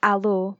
Alô, 0.00 0.54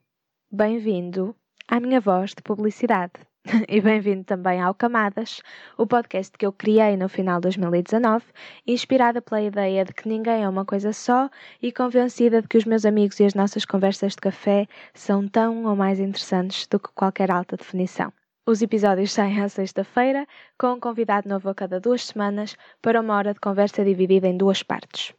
bem-vindo 0.51 1.33
à 1.69 1.79
minha 1.79 2.01
voz 2.01 2.31
de 2.35 2.43
publicidade. 2.43 3.13
E 3.69 3.81
bem-vindo 3.81 4.25
também 4.25 4.61
ao 4.61 4.75
Camadas, 4.75 5.41
o 5.77 5.87
podcast 5.87 6.37
que 6.37 6.45
eu 6.45 6.53
criei 6.53 6.97
no 6.97 7.09
final 7.09 7.37
de 7.37 7.43
2019, 7.43 8.25
inspirada 8.67 9.23
pela 9.23 9.41
ideia 9.41 9.85
de 9.85 9.95
que 9.95 10.09
ninguém 10.09 10.43
é 10.43 10.49
uma 10.49 10.65
coisa 10.65 10.93
só 10.93 11.31
e 11.63 11.71
convencida 11.71 12.43
de 12.43 12.49
que 12.49 12.59
os 12.59 12.65
meus 12.65 12.85
amigos 12.85 13.21
e 13.21 13.25
as 13.27 13.35
nossas 13.35 13.65
conversas 13.65 14.15
de 14.15 14.19
café 14.19 14.67
são 14.93 15.29
tão 15.29 15.67
ou 15.67 15.77
mais 15.77 16.01
interessantes 16.01 16.67
do 16.67 16.81
que 16.81 16.91
qualquer 16.93 17.31
alta 17.31 17.57
definição. 17.57 18.13
Os 18.45 18.61
episódios 18.61 19.13
saem 19.13 19.41
à 19.41 19.49
sexta-feira, 19.49 20.27
com 20.59 20.73
um 20.73 20.81
convidado 20.81 21.29
novo 21.29 21.49
a 21.49 21.55
cada 21.55 21.79
duas 21.79 22.05
semanas, 22.05 22.57
para 22.83 23.01
uma 23.01 23.17
hora 23.17 23.33
de 23.33 23.39
conversa 23.39 23.85
dividida 23.85 24.27
em 24.27 24.37
duas 24.37 24.65
partes. 24.65 25.15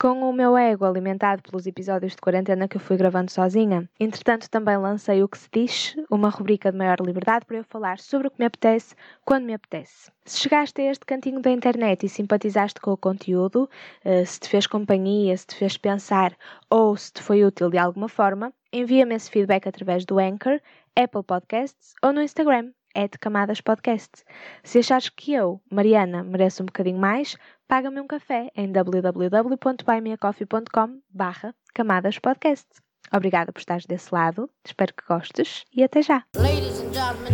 Com 0.00 0.22
o 0.22 0.32
meu 0.32 0.56
ego 0.56 0.86
alimentado 0.86 1.42
pelos 1.42 1.66
episódios 1.66 2.12
de 2.12 2.22
quarentena 2.22 2.66
que 2.66 2.78
eu 2.78 2.80
fui 2.80 2.96
gravando 2.96 3.30
sozinha, 3.30 3.86
entretanto 4.00 4.48
também 4.48 4.78
lancei 4.78 5.22
o 5.22 5.28
que 5.28 5.36
se 5.36 5.46
diz, 5.52 5.94
uma 6.10 6.30
rubrica 6.30 6.72
de 6.72 6.78
maior 6.78 6.96
liberdade 7.04 7.44
para 7.44 7.58
eu 7.58 7.64
falar 7.64 7.98
sobre 7.98 8.28
o 8.28 8.30
que 8.30 8.38
me 8.38 8.46
apetece, 8.46 8.94
quando 9.26 9.44
me 9.44 9.52
apetece. 9.52 10.10
Se 10.24 10.38
chegaste 10.38 10.80
a 10.80 10.90
este 10.90 11.04
cantinho 11.04 11.42
da 11.42 11.50
internet 11.50 12.06
e 12.06 12.08
simpatizaste 12.08 12.80
com 12.80 12.92
o 12.92 12.96
conteúdo, 12.96 13.68
eh, 14.02 14.24
se 14.24 14.40
te 14.40 14.48
fez 14.48 14.66
companhia, 14.66 15.36
se 15.36 15.48
te 15.48 15.54
fez 15.54 15.76
pensar 15.76 16.34
ou 16.70 16.96
se 16.96 17.12
te 17.12 17.22
foi 17.22 17.44
útil 17.44 17.68
de 17.68 17.76
alguma 17.76 18.08
forma, 18.08 18.54
envia-me 18.72 19.14
esse 19.14 19.30
feedback 19.30 19.68
através 19.68 20.06
do 20.06 20.18
Anchor, 20.18 20.62
Apple 20.96 21.24
Podcasts 21.24 21.92
ou 22.02 22.10
no 22.10 22.22
Instagram, 22.22 22.70
é 22.94 23.06
de 23.06 23.18
Camadas 23.18 23.60
Podcast. 23.60 24.24
Se 24.64 24.78
achares 24.78 25.08
que 25.10 25.34
eu, 25.34 25.60
Mariana, 25.70 26.24
mereço 26.24 26.62
um 26.62 26.66
bocadinho 26.66 26.98
mais, 26.98 27.36
paga-me 27.70 28.00
um 28.00 28.06
café 28.08 28.50
em 28.56 28.72
www.buymeacoffee.com 28.72 31.00
barra 31.08 31.54
Camadas 31.72 32.18
Podcast. 32.18 32.66
Obrigada 33.14 33.52
por 33.52 33.60
estares 33.60 33.86
desse 33.86 34.12
lado, 34.12 34.50
espero 34.66 34.92
que 34.92 35.06
gostes 35.06 35.64
e 35.72 35.84
até 35.84 36.02
já! 36.02 36.24
Ladies 36.36 36.80
and 36.80 36.92
gentlemen. 36.92 37.32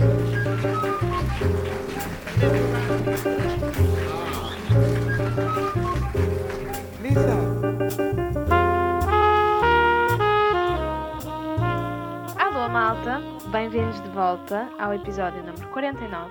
Alô 12.39 12.69
malta, 12.69 13.23
bem-vindos 13.51 14.03
de 14.03 14.11
volta 14.11 14.69
ao 14.79 14.93
episódio 14.93 15.43
número 15.43 15.67
49. 15.71 16.31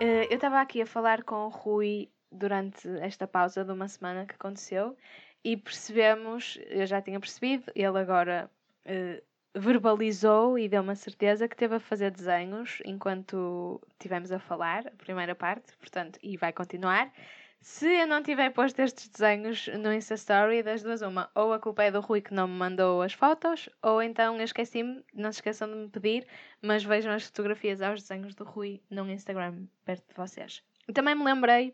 Eh, 0.00 0.26
eu 0.28 0.34
estava 0.34 0.60
aqui 0.60 0.82
a 0.82 0.86
falar 0.86 1.22
com 1.22 1.46
o 1.46 1.48
Rui 1.48 2.11
durante 2.32 2.88
esta 3.00 3.26
pausa 3.26 3.64
de 3.64 3.72
uma 3.72 3.88
semana 3.88 4.26
que 4.26 4.34
aconteceu 4.34 4.96
e 5.44 5.56
percebemos, 5.56 6.58
eu 6.68 6.86
já 6.86 7.00
tinha 7.02 7.18
percebido, 7.18 7.70
ele 7.74 7.98
agora 7.98 8.50
uh, 8.86 9.22
verbalizou 9.54 10.58
e 10.58 10.68
deu 10.68 10.82
uma 10.82 10.94
certeza 10.94 11.48
que 11.48 11.56
teve 11.56 11.74
a 11.74 11.80
fazer 11.80 12.10
desenhos 12.10 12.80
enquanto 12.84 13.80
tivemos 13.98 14.32
a 14.32 14.38
falar, 14.38 14.86
a 14.86 14.90
primeira 14.92 15.34
parte, 15.34 15.76
portanto, 15.76 16.18
e 16.22 16.36
vai 16.36 16.52
continuar. 16.52 17.12
Se 17.60 17.86
eu 17.86 18.08
não 18.08 18.22
tiver 18.24 18.50
posto 18.50 18.80
estes 18.80 19.08
desenhos 19.08 19.68
no 19.68 19.92
Insta 19.92 20.14
Story, 20.14 20.64
das 20.64 20.82
duas, 20.82 21.00
uma, 21.00 21.30
ou 21.32 21.52
a 21.52 21.60
culpa 21.60 21.84
é 21.84 21.92
do 21.92 22.00
Rui 22.00 22.20
que 22.20 22.34
não 22.34 22.48
me 22.48 22.54
mandou 22.54 23.02
as 23.02 23.12
fotos, 23.12 23.68
ou 23.80 24.02
então 24.02 24.36
eu 24.36 24.42
esqueci-me, 24.42 25.04
não 25.14 25.30
se 25.30 25.38
esqueçam 25.38 25.68
de 25.68 25.74
me 25.76 25.88
pedir, 25.88 26.26
mas 26.60 26.82
vejam 26.82 27.12
as 27.12 27.26
fotografias 27.26 27.80
aos 27.80 28.02
desenhos 28.02 28.34
do 28.34 28.42
Rui 28.42 28.82
no 28.90 29.08
Instagram, 29.08 29.66
perto 29.84 30.08
de 30.08 30.14
vocês. 30.14 30.60
Também 30.92 31.14
me 31.14 31.22
lembrei 31.22 31.72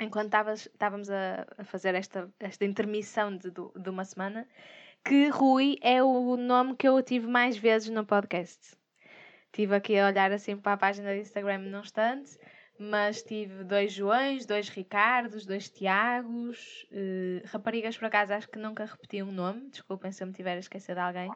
enquanto 0.00 0.34
estávamos 0.56 1.10
a, 1.10 1.46
a, 1.58 1.64
fazer 1.64 1.94
esta, 1.94 2.30
esta 2.38 2.64
intermissão 2.64 3.36
de, 3.36 3.50
de 3.50 3.90
uma 3.90 4.04
semana, 4.04 4.46
que 5.04 5.28
Rui 5.28 5.78
é 5.82 6.02
o 6.02 6.36
nome 6.36 6.76
que 6.76 6.86
eu 6.86 7.02
tive 7.02 7.26
mais 7.26 7.56
vezes 7.56 7.88
no 7.88 8.04
podcast. 8.04 8.76
Estive 9.46 9.74
aqui 9.74 9.98
a 9.98 10.06
olhar 10.06 10.30
assim 10.30 10.56
para 10.56 10.74
a 10.74 10.76
página 10.76 11.12
do 11.12 11.20
Instagram 11.20 11.58
num 11.58 11.80
instante, 11.80 12.38
mas 12.78 13.22
tive 13.22 13.64
dois 13.64 13.92
Joões, 13.92 14.46
dois 14.46 14.68
Ricardos, 14.68 15.44
dois 15.44 15.68
Tiagos, 15.68 16.86
uh, 16.92 17.46
raparigas 17.46 17.96
por 17.96 18.04
acaso 18.04 18.34
acho 18.34 18.48
que 18.48 18.58
nunca 18.58 18.84
repeti 18.84 19.22
um 19.22 19.32
nome, 19.32 19.68
desculpem 19.70 20.12
se 20.12 20.22
eu 20.22 20.28
me 20.28 20.32
tiver 20.32 20.54
a 20.54 20.60
esquecer 20.60 20.94
de 20.94 21.00
alguém, 21.00 21.30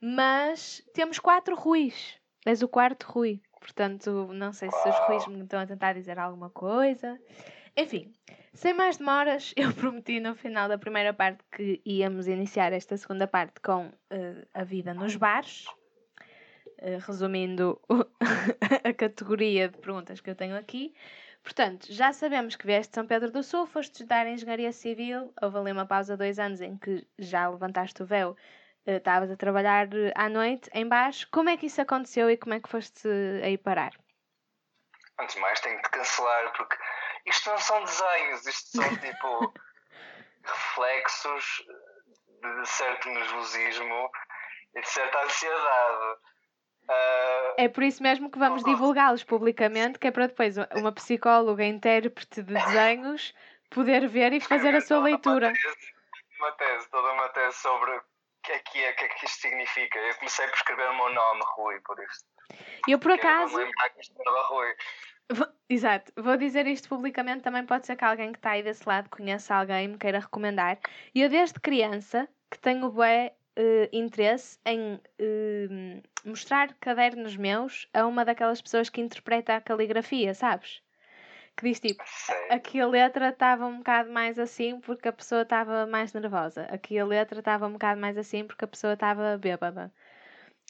mas 0.00 0.82
temos 0.92 1.20
quatro 1.20 1.54
Ruis, 1.54 2.18
és 2.44 2.62
o 2.62 2.68
quarto 2.68 3.04
Rui, 3.04 3.40
portanto 3.60 4.32
não 4.32 4.52
sei 4.52 4.70
se 4.70 4.88
os 4.88 4.98
Ruis 5.06 5.26
me 5.28 5.42
estão 5.44 5.60
a 5.60 5.66
tentar 5.66 5.92
dizer 5.92 6.18
alguma 6.18 6.50
coisa. 6.50 7.20
Enfim, 7.76 8.12
sem 8.54 8.74
mais 8.74 8.98
demoras, 8.98 9.52
eu 9.56 9.72
prometi 9.72 10.20
no 10.20 10.34
final 10.34 10.68
da 10.68 10.78
primeira 10.78 11.12
parte 11.14 11.42
que 11.50 11.80
íamos 11.84 12.26
iniciar 12.28 12.72
esta 12.72 12.96
segunda 12.96 13.26
parte 13.26 13.60
com 13.60 13.86
uh, 13.86 14.46
a 14.52 14.64
vida 14.64 14.92
nos 14.92 15.16
bares. 15.16 15.66
Uh, 16.78 16.98
resumindo 17.06 17.80
a 18.84 18.92
categoria 18.92 19.68
de 19.68 19.78
perguntas 19.78 20.20
que 20.20 20.28
eu 20.28 20.34
tenho 20.34 20.56
aqui. 20.56 20.94
Portanto, 21.42 21.86
já 21.90 22.12
sabemos 22.12 22.56
que 22.56 22.66
vieste 22.66 22.90
de 22.90 22.94
São 22.96 23.06
Pedro 23.06 23.30
do 23.30 23.42
Sul, 23.42 23.66
foste 23.66 23.92
estudar 23.92 24.26
Engenharia 24.26 24.72
Civil, 24.72 25.32
houve 25.40 25.58
ali 25.58 25.72
uma 25.72 25.86
pausa 25.86 26.14
de 26.14 26.18
dois 26.18 26.38
anos 26.38 26.60
em 26.60 26.76
que 26.76 27.06
já 27.18 27.48
levantaste 27.48 28.02
o 28.02 28.06
véu, 28.06 28.36
uh, 28.86 28.90
estavas 28.90 29.30
a 29.30 29.36
trabalhar 29.36 29.88
à 30.14 30.28
noite 30.28 30.68
em 30.74 30.86
bares. 30.86 31.24
Como 31.24 31.48
é 31.48 31.56
que 31.56 31.66
isso 31.66 31.80
aconteceu 31.80 32.28
e 32.28 32.36
como 32.36 32.54
é 32.54 32.60
que 32.60 32.68
foste 32.68 33.08
aí 33.42 33.56
parar? 33.56 33.92
Antes 35.18 35.36
de 35.36 35.40
mais, 35.40 35.60
tenho 35.60 35.80
de 35.80 35.88
cancelar 35.88 36.52
porque 36.52 36.76
isto 37.26 37.50
não 37.50 37.58
são 37.58 37.84
desenhos, 37.84 38.46
isto 38.46 38.70
são 38.76 38.96
tipo 38.98 39.54
reflexos 40.44 41.64
de 42.42 42.68
certo 42.68 43.08
nervosismo 43.08 44.10
e 44.74 44.80
de 44.80 44.88
certa 44.88 45.22
ansiedade. 45.22 46.18
Uh... 46.88 47.54
É 47.58 47.68
por 47.68 47.84
isso 47.84 48.02
mesmo 48.02 48.30
que 48.30 48.38
vamos 48.38 48.64
divulgá-los 48.64 49.22
publicamente, 49.22 49.98
que 49.98 50.08
é 50.08 50.10
para 50.10 50.26
depois 50.26 50.56
uma 50.74 50.92
psicóloga 50.92 51.64
intérprete 51.64 52.42
de 52.42 52.54
desenhos 52.54 53.32
poder 53.70 54.06
ver 54.08 54.32
e 54.32 54.40
fazer 54.40 54.74
a 54.74 54.80
sua 54.80 55.00
leitura. 55.00 55.48
Uma 55.48 55.54
tese, 55.54 55.94
uma 56.38 56.52
tese, 56.52 56.90
toda 56.90 57.12
uma 57.12 57.28
tese 57.30 57.56
sobre 57.58 57.90
o 57.90 58.02
que 58.42 58.52
é 58.52 58.58
que 58.58 58.84
é, 58.84 58.90
o 58.90 58.96
que 58.96 59.04
é 59.04 59.08
que 59.08 59.24
isto 59.24 59.40
significa. 59.40 59.98
Eu 59.98 60.14
comecei 60.16 60.46
por 60.48 60.56
escrever 60.56 60.88
o 60.90 60.96
meu 60.96 61.10
nome, 61.10 61.42
Rui, 61.56 61.80
por 61.80 61.98
isto. 62.02 62.24
Eu 62.88 62.98
por 62.98 63.12
acaso. 63.12 63.60
Eu 63.60 63.66
que 63.66 64.00
isto 64.00 64.14
era 64.20 64.42
Rui. 64.48 64.74
Exato, 65.68 66.12
vou 66.16 66.36
dizer 66.36 66.66
isto 66.66 66.88
publicamente, 66.88 67.42
também 67.42 67.64
pode 67.64 67.86
ser 67.86 67.96
que 67.96 68.04
alguém 68.04 68.30
que 68.30 68.38
está 68.38 68.50
aí 68.50 68.62
desse 68.62 68.86
lado 68.86 69.08
conheça 69.08 69.54
alguém 69.54 69.86
e 69.86 69.88
me 69.88 69.96
queira 69.98 70.18
recomendar. 70.18 70.78
E 71.14 71.22
eu 71.22 71.30
desde 71.30 71.58
criança 71.60 72.28
que 72.50 72.58
tenho 72.58 72.90
bué 72.90 73.34
uh, 73.58 73.88
interesse 73.92 74.58
em 74.66 74.94
uh, 74.96 76.02
mostrar 76.24 76.74
cadernos 76.74 77.36
meus 77.36 77.88
a 77.94 78.06
uma 78.06 78.24
daquelas 78.24 78.60
pessoas 78.60 78.90
que 78.90 79.00
interpreta 79.00 79.56
a 79.56 79.60
caligrafia, 79.60 80.34
sabes? 80.34 80.82
Que 81.56 81.68
diz 81.68 81.80
tipo, 81.80 82.02
aqui 82.50 82.80
a 82.80 82.86
letra 82.86 83.28
estava 83.30 83.66
um 83.66 83.78
bocado 83.78 84.10
mais 84.10 84.38
assim 84.38 84.80
porque 84.80 85.08
a 85.08 85.12
pessoa 85.12 85.42
estava 85.42 85.86
mais 85.86 86.12
nervosa. 86.12 86.64
Aqui 86.64 86.98
a 86.98 87.04
letra 87.06 87.38
estava 87.40 87.66
um 87.66 87.72
bocado 87.72 88.00
mais 88.00 88.16
assim 88.18 88.46
porque 88.46 88.64
a 88.64 88.68
pessoa 88.68 88.94
estava 88.94 89.38
bêbada. 89.38 89.92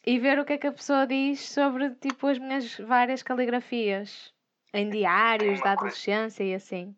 E 0.07 0.19
ver 0.19 0.39
o 0.39 0.45
que 0.45 0.55
é 0.55 0.59
que 0.59 0.67
a 0.69 0.73
pessoa 0.73 1.07
diz 1.07 1.41
sobre 1.51 1.91
tipo 1.97 2.27
as 2.27 2.39
minhas 2.39 2.77
várias 2.79 3.23
caligrafias. 3.23 4.33
Em 4.75 4.89
diários 4.89 5.61
da 5.61 5.73
adolescência 5.73 6.45
coisa... 6.45 6.53
e 6.53 6.55
assim. 6.55 6.97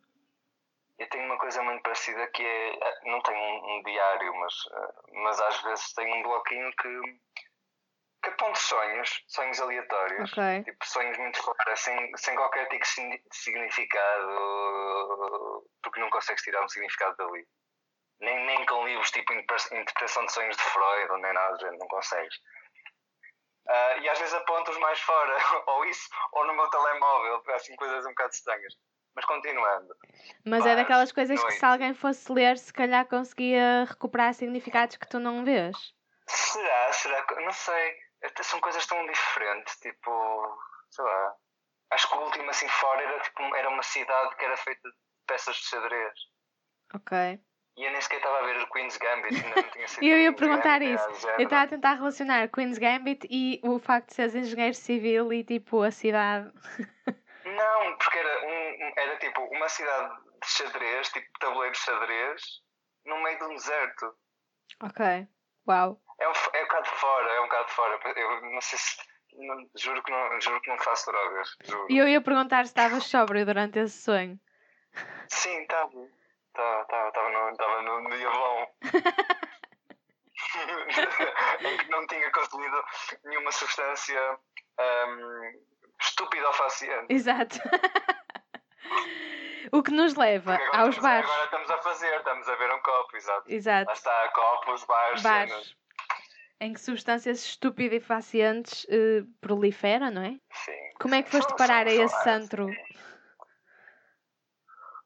Eu 0.98 1.08
tenho 1.08 1.24
uma 1.24 1.38
coisa 1.38 1.60
muito 1.62 1.82
parecida 1.82 2.26
que 2.28 2.42
é. 2.42 2.74
Eh, 2.74 3.00
não 3.06 3.20
tenho 3.22 3.38
um, 3.38 3.76
um 3.76 3.82
diário, 3.82 4.34
mas, 4.36 4.54
eh, 4.72 4.92
mas 5.14 5.40
às 5.40 5.62
vezes 5.62 5.92
tenho 5.94 6.14
um 6.14 6.22
bloquinho 6.22 6.70
que. 6.76 7.00
que 8.22 8.30
aponta 8.30 8.58
sonhos, 8.60 9.24
sonhos 9.26 9.60
aleatórios. 9.60 10.32
Okay. 10.32 10.62
Tipo, 10.62 10.86
sonhos 10.86 11.18
muito 11.18 11.42
claros, 11.42 11.80
sem, 11.80 12.16
sem 12.16 12.36
qualquer 12.36 12.68
tipo 12.68 12.84
de 12.84 13.36
significado, 13.36 14.30
porque 15.82 16.00
não 16.00 16.10
consegues 16.10 16.44
tirar 16.44 16.64
um 16.64 16.68
significado 16.68 17.16
dali. 17.16 17.44
Nem, 18.20 18.46
nem 18.46 18.64
com 18.66 18.86
livros 18.86 19.10
tipo 19.10 19.32
Interpretação 19.32 20.24
de 20.24 20.32
Sonhos 20.32 20.56
de 20.56 20.62
Freud, 20.62 21.10
ou 21.10 21.18
nem 21.18 21.32
nada 21.32 21.72
não 21.72 21.88
consegues. 21.88 22.36
Uh, 23.66 24.01
e 24.03 24.09
às 24.09 24.19
vezes 24.19 24.34
aponto-os 24.34 24.78
mais 24.78 25.01
fora, 25.01 25.37
ou 25.69 25.84
isso, 25.87 26.09
ou 26.33 26.47
no 26.47 26.55
meu 26.55 26.69
telemóvel, 26.69 27.43
assim 27.55 27.75
coisas 27.77 28.05
um 28.05 28.11
bocado 28.11 28.33
estranhas. 28.33 28.75
Mas 29.15 29.25
continuando. 29.25 29.95
Mas, 30.45 30.66
é 30.66 30.75
daquelas 30.75 31.13
coisas 31.13 31.43
que 31.43 31.53
se 31.53 31.65
alguém 31.65 31.95
fosse 31.95 32.31
ler, 32.33 32.59
se 32.59 32.72
calhar 32.72 33.07
conseguia 33.07 33.84
recuperar 33.84 34.34
significados 34.34 34.97
que 34.97 35.09
tu 35.09 35.21
não 35.21 35.45
vês. 35.45 35.77
Será? 36.27 36.93
Será? 36.93 37.25
Não 37.41 37.53
sei. 37.53 37.97
Até 38.25 38.43
são 38.43 38.61
coisas 38.61 38.84
tão 38.87 39.07
diferentes, 39.07 39.77
tipo, 39.77 40.59
sei 40.91 41.05
lá. 41.05 41.34
Acho 41.91 42.09
que 42.11 42.16
o 42.16 42.22
último 42.22 42.51
assim 42.51 42.66
fora 42.69 43.03
era, 43.03 43.21
tipo, 43.21 43.43
era 43.55 43.69
uma 43.69 43.83
cidade 43.83 44.34
que 44.37 44.45
era 44.45 44.57
feita 44.57 44.89
de 44.89 44.97
peças 45.27 45.57
de 45.57 45.63
xadrez. 45.63 46.19
Ok. 46.93 47.41
E 47.76 47.84
eu 47.84 47.91
nem 47.91 48.00
sequer 48.00 48.18
estava 48.18 48.38
a 48.38 48.42
ver 48.42 48.60
o 48.60 48.66
Queen's 48.71 48.97
Gambit, 48.97 49.34
ainda 49.34 49.62
não 49.62 49.71
tinha 49.71 49.88
sido. 49.88 50.04
eu 50.04 50.18
ia 50.18 50.32
perguntar 50.32 50.78
Gambit, 50.78 50.94
isso. 50.94 51.28
Eu 51.30 51.44
estava 51.44 51.62
a 51.62 51.66
tentar 51.68 51.94
relacionar 51.94 52.48
Queen's 52.48 52.78
Gambit 52.78 53.26
e 53.28 53.60
o 53.65 53.78
facto 53.80 54.09
de 54.09 54.15
seres 54.15 54.34
engenheiro 54.34 54.74
civil 54.74 55.32
e 55.32 55.42
tipo 55.42 55.82
a 55.82 55.91
cidade. 55.91 56.53
não, 57.44 57.97
porque 57.98 58.18
era, 58.18 58.47
um, 58.47 58.92
era 58.97 59.16
tipo 59.18 59.41
uma 59.42 59.68
cidade 59.68 60.15
de 60.41 60.47
xadrez, 60.48 61.09
tipo 61.09 61.26
tabuleiro 61.41 61.72
de 61.72 61.78
xadrez, 61.78 62.42
no 63.06 63.22
meio 63.22 63.38
de 63.38 63.44
um 63.44 63.54
deserto. 63.54 64.15
Ok. 64.82 65.27
Uau. 65.66 66.00
É 66.20 66.28
um, 66.28 66.32
é 66.53 66.60
um 66.60 66.66
bocado 66.66 66.88
fora, 66.91 67.32
é 67.32 67.41
um 67.41 67.44
bocado 67.44 67.68
fora. 67.70 68.00
Eu 68.16 68.50
não 68.50 68.60
sei 68.60 68.78
se. 68.78 68.97
Não, 69.36 69.68
juro, 69.74 70.00
que 70.00 70.12
não, 70.12 70.41
juro 70.41 70.60
que 70.60 70.70
não 70.70 70.78
faço 70.78 71.10
drogas. 71.10 71.56
E 71.88 71.98
eu 71.98 72.06
ia 72.06 72.20
perguntar 72.20 72.65
se 72.66 72.70
estavas 72.70 73.03
sóbrio 73.04 73.44
durante 73.44 73.80
esse 73.80 74.00
sonho. 74.00 74.38
Sim, 75.27 75.62
estava. 75.62 75.91
Estava 76.54 77.10
tava 77.10 77.30
no, 77.30 77.56
tava 77.56 77.83
no 77.83 78.09
dia 78.10 78.30
bom. 78.30 78.66
em 81.60 81.77
que 81.78 81.91
não 81.91 82.06
tinha 82.06 82.30
consumido 82.30 82.84
nenhuma 83.24 83.51
substância 83.51 84.39
um, 84.78 85.53
estúpida 86.01 86.47
ou 86.47 86.53
faciente. 86.53 87.12
Exato. 87.12 87.59
o 89.72 89.83
que 89.83 89.91
nos 89.91 90.15
leva 90.15 90.56
Porque 90.56 90.68
agora 90.68 90.83
aos 90.83 90.95
estamos, 90.97 91.12
bares. 91.12 91.30
Agora 91.30 91.45
estamos 91.45 91.71
a 91.71 91.78
fazer, 91.78 92.16
estamos 92.16 92.48
a 92.48 92.54
ver 92.54 92.72
um 92.72 92.83
copo, 92.83 93.16
exato. 93.16 93.53
Exato. 93.53 93.86
Lá 93.86 93.92
está, 93.92 94.28
copos, 94.28 94.84
bares, 94.84 95.22
Bares. 95.22 95.51
cenas. 95.51 95.77
Em 96.60 96.72
que 96.72 96.80
substâncias 96.80 97.45
estupefacientes 97.45 98.86
eh, 98.89 99.24
proliferam, 99.41 100.12
não 100.12 100.22
é? 100.22 100.39
Sim. 100.53 100.92
Como 101.01 101.16
é 101.16 101.22
que 101.22 101.30
foste 101.30 101.53
parar 101.56 101.89
a 101.89 101.92
esse 101.92 102.22
centro? 102.22 102.68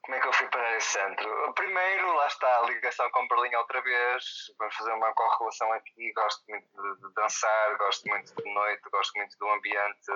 Como 0.03 0.17
é 0.17 0.21
que 0.21 0.29
eu 0.29 0.33
fui 0.33 0.47
para 0.49 0.63
esse 0.63 0.69
centro? 0.89 1.53
Primeiro, 1.55 2.13
lá 2.15 2.27
está 2.27 2.59
a 2.59 2.63
ligação 2.63 3.09
com 3.11 3.29
Berlim 3.29 3.55
outra 3.57 3.81
vez. 3.83 4.25
Vamos 4.59 4.75
fazer 4.75 4.93
uma 4.93 5.13
correlação 5.15 5.73
aqui. 5.73 6.13
Gosto 6.13 6.43
muito 6.49 6.67
de, 6.67 7.01
de 7.01 7.15
dançar, 7.15 7.77
gosto 7.77 8.09
muito 8.09 8.35
de 8.35 8.55
noite, 8.55 8.91
gosto 8.91 9.17
muito 9.17 9.39
do 9.39 9.49
ambiente, 9.51 10.13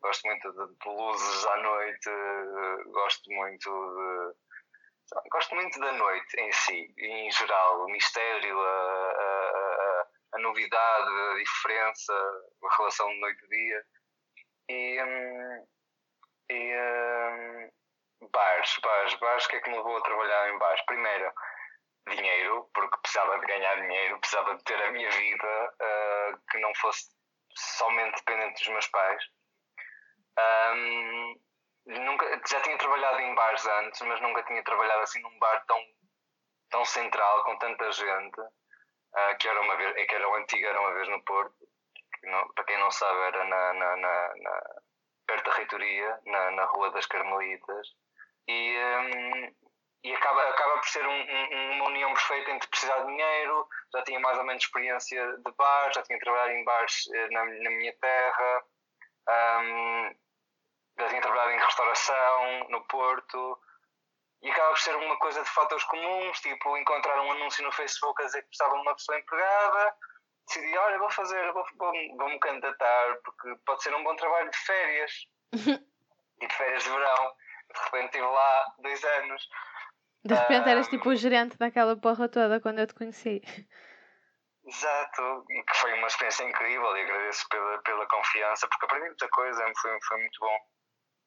gosto 0.00 0.26
muito 0.26 0.52
de, 0.52 0.74
de 0.74 0.88
luzes 0.88 1.46
à 1.46 1.56
noite, 1.58 2.10
gosto 2.92 3.30
muito 3.30 3.70
de. 3.70 4.44
Gosto 5.30 5.54
muito 5.54 5.78
da 5.78 5.92
noite 5.92 6.40
em 6.40 6.50
si, 6.52 6.94
em 6.98 7.30
geral, 7.30 7.84
o 7.84 7.90
mistério, 7.90 8.58
a, 8.58 9.10
a, 9.12 10.06
a, 10.32 10.38
novidade, 10.38 11.10
a 11.10 11.34
diferença, 11.36 12.12
a 12.64 12.76
relação 12.76 13.08
de 13.10 13.20
noite 13.20 13.46
e. 13.50 13.84
E, 14.70 15.02
hum, 15.02 15.66
hum, 16.50 17.70
bares, 18.32 18.78
bares, 18.82 19.14
bares, 19.14 19.44
o 19.44 19.48
que 19.48 19.56
é 19.56 19.60
que 19.60 19.70
me 19.70 19.76
levou 19.76 19.96
a 19.96 20.02
trabalhar 20.02 20.50
em 20.50 20.58
bares? 20.58 20.80
Primeiro, 20.86 21.32
dinheiro, 22.08 22.70
porque 22.74 22.96
precisava 22.98 23.38
de 23.38 23.46
ganhar 23.46 23.74
dinheiro, 23.80 24.18
precisava 24.20 24.54
de 24.56 24.64
ter 24.64 24.82
a 24.82 24.90
minha 24.92 25.10
vida 25.10 25.74
ah, 25.80 26.38
que 26.50 26.58
não 26.58 26.74
fosse 26.76 27.08
somente 27.56 28.16
dependente 28.16 28.58
dos 28.60 28.68
meus 28.68 28.86
pais. 28.88 29.24
Ahm, 30.36 31.34
nunca, 31.86 32.40
já 32.48 32.60
tinha 32.62 32.78
trabalhado 32.78 33.20
em 33.20 33.34
bares 33.34 33.64
antes, 33.66 34.00
mas 34.02 34.20
nunca 34.20 34.42
tinha 34.44 34.62
trabalhado 34.64 35.02
assim 35.02 35.20
num 35.22 35.38
bar 35.38 35.64
tão, 35.66 35.78
tão 36.70 36.84
central, 36.84 37.44
com 37.44 37.56
tanta 37.58 37.90
gente, 37.92 38.40
ah, 39.14 39.34
que, 39.36 39.48
era 39.48 39.60
uma 39.60 39.76
vez, 39.76 40.06
que 40.06 40.14
era 40.14 40.28
o 40.28 40.34
antigo, 40.36 40.66
era 40.66 40.80
uma 40.80 40.92
vez 40.94 41.08
no 41.08 41.22
Porto. 41.24 41.54
que 42.20 42.26
não- 42.30 42.48
para 42.54 42.64
quem 42.64 42.78
não 42.78 42.90
sabe, 42.90 43.18
era 43.20 43.44
na, 43.44 43.72
na, 43.74 43.96
na- 43.96 44.34
na- 44.36 44.76
perto 45.26 45.50
da 45.50 45.56
reitoria, 45.56 46.20
na, 46.26 46.50
na 46.52 46.64
Rua 46.66 46.90
das 46.92 47.06
Carmelitas. 47.06 47.88
E, 48.48 48.78
hum, 48.78 49.54
e 50.04 50.12
acaba, 50.14 50.42
acaba 50.50 50.78
por 50.78 50.88
ser 50.88 51.06
um- 51.06 51.10
um- 51.10 51.70
uma 51.72 51.86
união 51.86 52.12
perfeita 52.12 52.50
entre 52.50 52.68
precisar 52.68 52.98
de 53.00 53.06
dinheiro, 53.06 53.66
já 53.92 54.02
tinha 54.02 54.20
mais 54.20 54.36
ou 54.38 54.44
menos 54.44 54.62
experiência 54.62 55.36
de 55.38 55.52
bar, 55.56 55.92
já 55.94 56.02
tinha 56.02 56.18
trabalhado 56.18 56.50
em 56.52 56.64
bares 56.64 57.08
eh, 57.14 57.28
na, 57.30 57.44
na 57.44 57.70
minha 57.70 57.96
terra, 57.98 58.64
hum, 59.60 60.14
já 60.98 61.08
tinha 61.08 61.22
trabalhado 61.22 61.52
em 61.52 61.58
restauração 61.58 62.68
no 62.68 62.86
Porto, 62.86 63.58
e 64.42 64.50
acaba 64.50 64.68
por 64.68 64.78
ser 64.78 64.94
uma 64.94 65.16
coisa 65.16 65.42
de 65.42 65.48
fatores 65.48 65.84
comuns, 65.84 66.38
tipo 66.40 66.76
encontrar 66.76 67.18
um 67.22 67.32
anúncio 67.32 67.64
no 67.64 67.72
Facebook 67.72 68.20
a 68.22 68.26
dizer 68.26 68.42
que 68.42 68.48
precisava 68.48 68.74
de 68.74 68.82
uma 68.82 68.94
pessoa 68.94 69.18
empregada, 69.18 69.96
decidi, 70.46 70.76
olha, 70.76 70.98
vou 70.98 71.10
fazer, 71.10 71.50
vou, 71.52 71.64
vou, 71.78 71.92
vou 72.18 72.28
me 72.28 72.38
candidatar, 72.40 73.16
porque 73.24 73.56
pode 73.64 73.82
ser 73.82 73.94
um 73.94 74.04
bom 74.04 74.14
trabalho 74.16 74.50
de 74.50 74.58
férias, 74.58 75.26
e 76.40 76.46
de 76.46 76.54
férias 76.54 76.84
de 76.84 76.90
verão. 76.90 77.32
De 77.74 77.80
repente 77.84 78.04
estive 78.06 78.26
lá 78.26 78.74
dois 78.78 79.04
anos. 79.04 79.48
De 80.24 80.34
repente 80.34 80.68
eras 80.68 80.86
Ah. 80.86 80.90
tipo 80.90 81.08
o 81.10 81.16
gerente 81.16 81.58
daquela 81.58 81.96
porra 81.96 82.28
toda 82.28 82.60
quando 82.60 82.78
eu 82.78 82.86
te 82.86 82.94
conheci. 82.94 83.42
Exato, 84.66 85.44
e 85.50 85.62
que 85.62 85.74
foi 85.76 85.92
uma 85.92 86.06
experiência 86.06 86.44
incrível 86.44 86.96
e 86.96 87.02
agradeço 87.02 87.46
pela, 87.50 87.78
pela 87.82 88.06
confiança, 88.06 88.66
porque 88.68 88.86
aprendi 88.86 89.06
muita 89.08 89.28
coisa, 89.28 89.62
foi, 89.82 89.98
foi 90.08 90.18
muito 90.18 90.40
bom. 90.40 90.58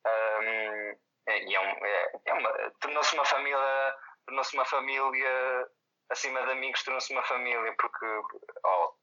Ahm, 0.07 0.95
é- 1.27 1.43
e 1.43 1.53
é, 1.55 1.59
um, 1.59 1.85
é, 1.85 2.11
é 2.25 2.33
uma, 2.33 2.71
tornou-se 2.79 3.13
uma 3.13 3.25
família, 3.25 3.95
tornou-se 4.25 4.55
uma 4.55 4.65
família 4.65 5.67
acima 6.09 6.41
de 6.45 6.51
amigos, 6.51 6.83
tornou-se 6.83 7.13
uma 7.13 7.23
família, 7.23 7.75
porque 7.77 8.05
oh, 8.65 8.93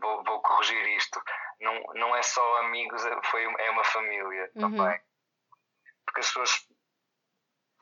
vou, 0.00 0.24
vou 0.24 0.42
corrigir 0.42 0.84
isto, 0.96 1.22
não, 1.60 1.80
não 1.94 2.16
é 2.16 2.22
só 2.22 2.56
amigos, 2.62 3.04
é- 3.06 3.22
foi, 3.26 3.44
é 3.44 3.70
uma 3.70 3.84
família 3.84 4.50
Uhum. 4.56 4.60
também. 4.76 5.00
Porque 6.04 6.20
as 6.20 6.26
pessoas 6.26 6.66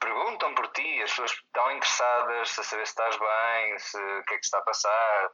perguntam 0.00 0.54
por 0.54 0.68
ti, 0.72 1.02
as 1.02 1.10
pessoas 1.10 1.32
estão 1.32 1.70
interessadas 1.72 2.58
a 2.58 2.62
saber 2.62 2.86
se 2.86 2.92
estás 2.92 3.16
bem, 3.16 3.78
se, 3.78 3.98
o 3.98 4.24
que 4.24 4.34
é 4.34 4.38
que 4.38 4.44
está 4.44 4.58
a 4.58 4.62
passar. 4.62 5.30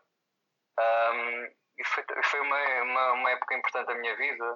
Um, 0.79 1.44
e 1.79 1.85
foi, 1.87 2.05
foi 2.25 2.41
uma, 2.41 2.82
uma, 2.82 3.12
uma 3.12 3.31
época 3.31 3.55
importante 3.55 3.87
da 3.87 3.94
minha 3.94 4.17
vida. 4.17 4.55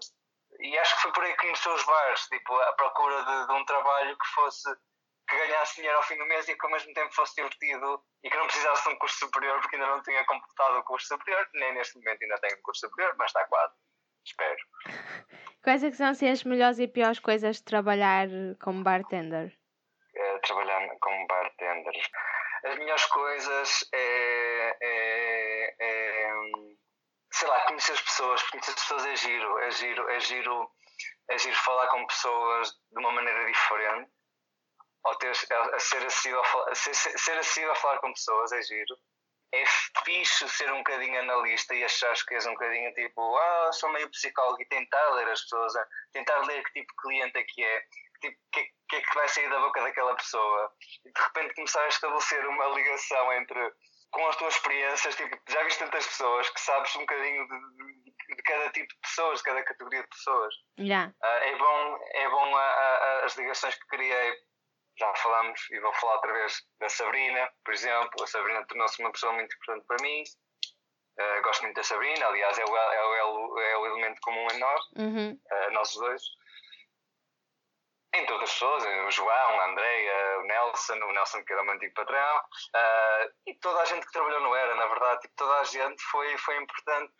E 0.60 0.78
acho 0.78 0.94
que 0.96 1.02
foi 1.02 1.12
por 1.12 1.24
aí 1.24 1.32
que 1.32 1.42
começou 1.42 1.74
os 1.74 1.84
bares, 1.84 2.20
tipo, 2.28 2.54
à 2.54 2.72
procura 2.74 3.24
de, 3.24 3.46
de 3.46 3.52
um 3.52 3.64
trabalho 3.64 4.16
que 4.16 4.26
fosse 4.28 4.70
que 5.28 5.36
ganhasse 5.36 5.76
dinheiro 5.76 5.96
ao 5.96 6.04
fim 6.04 6.16
do 6.16 6.26
mês 6.26 6.48
e 6.48 6.56
que 6.56 6.64
ao 6.64 6.72
mesmo 6.72 6.92
tempo 6.94 7.12
fosse 7.12 7.34
divertido 7.34 8.00
e 8.22 8.30
que 8.30 8.36
não 8.36 8.46
precisasse 8.46 8.84
de 8.84 8.94
um 8.94 8.98
curso 8.98 9.18
superior, 9.18 9.60
porque 9.60 9.76
ainda 9.76 9.88
não 9.88 10.02
tinha 10.02 10.24
completado 10.24 10.78
o 10.78 10.84
curso 10.84 11.08
superior, 11.08 11.48
nem 11.54 11.74
neste 11.74 11.96
momento 11.96 12.22
ainda 12.22 12.38
tenho 12.38 12.58
um 12.58 12.62
curso 12.62 12.86
superior, 12.86 13.14
mas 13.18 13.30
está 13.30 13.44
quase. 13.46 13.74
Espero. 14.24 14.56
Quais 15.62 15.82
é 15.82 15.90
que 15.90 15.96
são 15.96 16.08
assim, 16.08 16.28
as 16.28 16.44
melhores 16.44 16.78
e 16.78 16.86
piores 16.86 17.18
coisas 17.18 17.56
de 17.56 17.64
trabalhar 17.64 18.28
como 18.60 18.84
bartender? 18.84 19.55
Trabalhar 20.40 20.88
como 21.00 21.26
bartender. 21.26 21.94
As 22.64 22.76
melhores 22.78 23.04
coisas 23.06 23.88
é, 23.92 24.76
é- 24.82 25.76
é, 25.78 26.32
sei 27.32 27.48
lá, 27.48 27.60
conhecer 27.66 27.92
as 27.92 28.00
pessoas, 28.00 28.42
conhecer 28.50 28.70
as 28.70 28.80
pessoas 28.80 29.06
é 29.06 29.16
giro, 29.16 29.58
é 29.58 29.70
giro, 29.70 30.08
é 30.10 30.20
giro, 30.20 30.70
é 31.28 31.38
giro 31.38 31.56
falar 31.56 31.86
com 31.88 32.06
pessoas 32.06 32.70
de 32.70 32.98
uma 32.98 33.12
maneira 33.12 33.44
diferente, 33.46 34.10
ou 35.04 35.14
ter, 35.16 35.30
a, 35.30 35.78
ser 35.78 36.04
assíduo 36.04 36.40
a, 36.40 36.74
ser, 36.74 36.94
ser, 37.44 37.70
a 37.70 37.74
falar 37.76 37.98
com 37.98 38.12
pessoas 38.12 38.52
é 38.52 38.62
giro. 38.62 38.96
É 39.52 39.64
fixe 40.04 40.48
ser 40.48 40.72
um 40.72 40.78
bocadinho 40.78 41.20
analista 41.20 41.74
e 41.74 41.84
achares 41.84 42.22
que 42.24 42.34
és 42.34 42.46
um 42.46 42.52
bocadinho 42.52 42.92
tipo, 42.94 43.36
ah, 43.36 43.72
sou 43.72 43.88
meio 43.90 44.10
psicólogo 44.10 44.60
e 44.60 44.66
tentar 44.66 45.08
ler 45.10 45.28
as 45.28 45.42
pessoas, 45.42 45.72
tentar 46.12 46.38
ler 46.46 46.62
que 46.64 46.72
tipo 46.72 46.92
de 46.92 47.02
cliente 47.02 47.38
é 47.38 47.44
que 47.44 47.62
é, 47.62 47.84
tipo, 48.20 48.36
o 48.36 48.50
que, 48.50 48.68
é- 48.86 48.88
que 48.88 48.96
é 48.96 49.00
que 49.02 49.14
vai 49.14 49.28
sair 49.28 49.48
da 49.50 49.58
boca 49.60 49.80
daquela 49.82 50.14
pessoa 50.14 50.72
e 51.04 51.12
de 51.12 51.20
repente 51.20 51.54
começar 51.54 51.82
a 51.82 51.88
estabelecer 51.88 52.46
uma 52.46 52.66
ligação 52.68 53.32
entre 53.34 53.72
com 54.12 54.26
as 54.28 54.36
tuas 54.36 54.54
experiências, 54.54 55.14
tipo, 55.16 55.36
já 55.48 55.62
viste 55.64 55.78
tantas 55.80 56.06
pessoas 56.06 56.48
que 56.50 56.60
sabes 56.60 56.94
um 56.96 57.00
bocadinho 57.00 57.46
de, 57.48 57.58
de- 57.58 58.36
de 58.36 58.42
cada 58.44 58.70
tipo 58.70 58.86
de 58.88 59.00
pessoas, 59.00 59.38
de 59.38 59.44
cada 59.44 59.62
categoria 59.64 60.02
de 60.02 60.08
pessoas. 60.08 60.54
Já. 60.78 61.12
Ah, 61.22 61.28
é 61.44 61.56
bom, 61.56 61.98
é 62.14 62.28
bom 62.30 62.56
a- 62.56 62.62
a- 62.62 63.24
as 63.24 63.36
ligações 63.36 63.74
que 63.74 63.86
criei. 63.88 64.32
Já 64.98 65.14
falámos 65.16 65.60
e 65.72 65.78
vou 65.80 65.92
falar 65.94 66.14
outra 66.14 66.32
vez 66.32 66.62
da 66.80 66.88
Sabrina, 66.88 67.50
por 67.64 67.74
exemplo. 67.74 68.22
A 68.22 68.26
Sabrina 68.26 68.64
tornou-se 68.66 68.98
uma 69.02 69.12
pessoa 69.12 69.32
muito 69.34 69.54
importante 69.54 69.84
para 69.86 69.96
mim. 70.00 70.22
Ah, 71.18 71.40
gosto 71.40 71.62
muito 71.64 71.76
da 71.76 71.82
Sabrina, 71.82 72.26
aliás, 72.26 72.58
é 72.58 72.64
o, 72.64 72.76
é 72.76 73.06
o- 73.06 73.14
é 73.14 73.24
o- 73.24 73.58
é 73.60 73.76
o 73.78 73.86
elemento 73.86 74.18
comum 74.22 74.46
em 74.52 74.58
nós 74.58 74.80
Uhum. 74.96 75.32
uh, 75.52 75.70
nós 75.72 75.92
dois. 75.94 76.22
Em 78.14 78.24
todas 78.24 78.44
as 78.44 78.52
pessoas, 78.52 78.84
o 78.84 79.10
João, 79.10 79.60
a 79.60 79.70
Andreia, 79.70 80.38
o 80.40 80.42
Nelson, 80.44 80.94
o 80.94 81.12
Nelson 81.12 81.44
que 81.44 81.52
era 81.52 81.62
o 81.62 81.64
meu 81.64 81.74
antigo 81.74 81.94
patrão, 81.94 82.36
uh, 82.38 83.32
e 83.46 83.54
toda 83.54 83.80
a 83.80 83.84
gente 83.84 84.06
que 84.06 84.12
trabalhou 84.12 84.40
no 84.40 84.54
ERA, 84.54 84.74
na 84.74 84.86
verdade, 84.86 85.20
tipo, 85.22 85.34
toda 85.36 85.60
a 85.60 85.64
gente 85.64 86.02
foi, 86.04 86.36
foi 86.38 86.56
importante, 86.56 87.12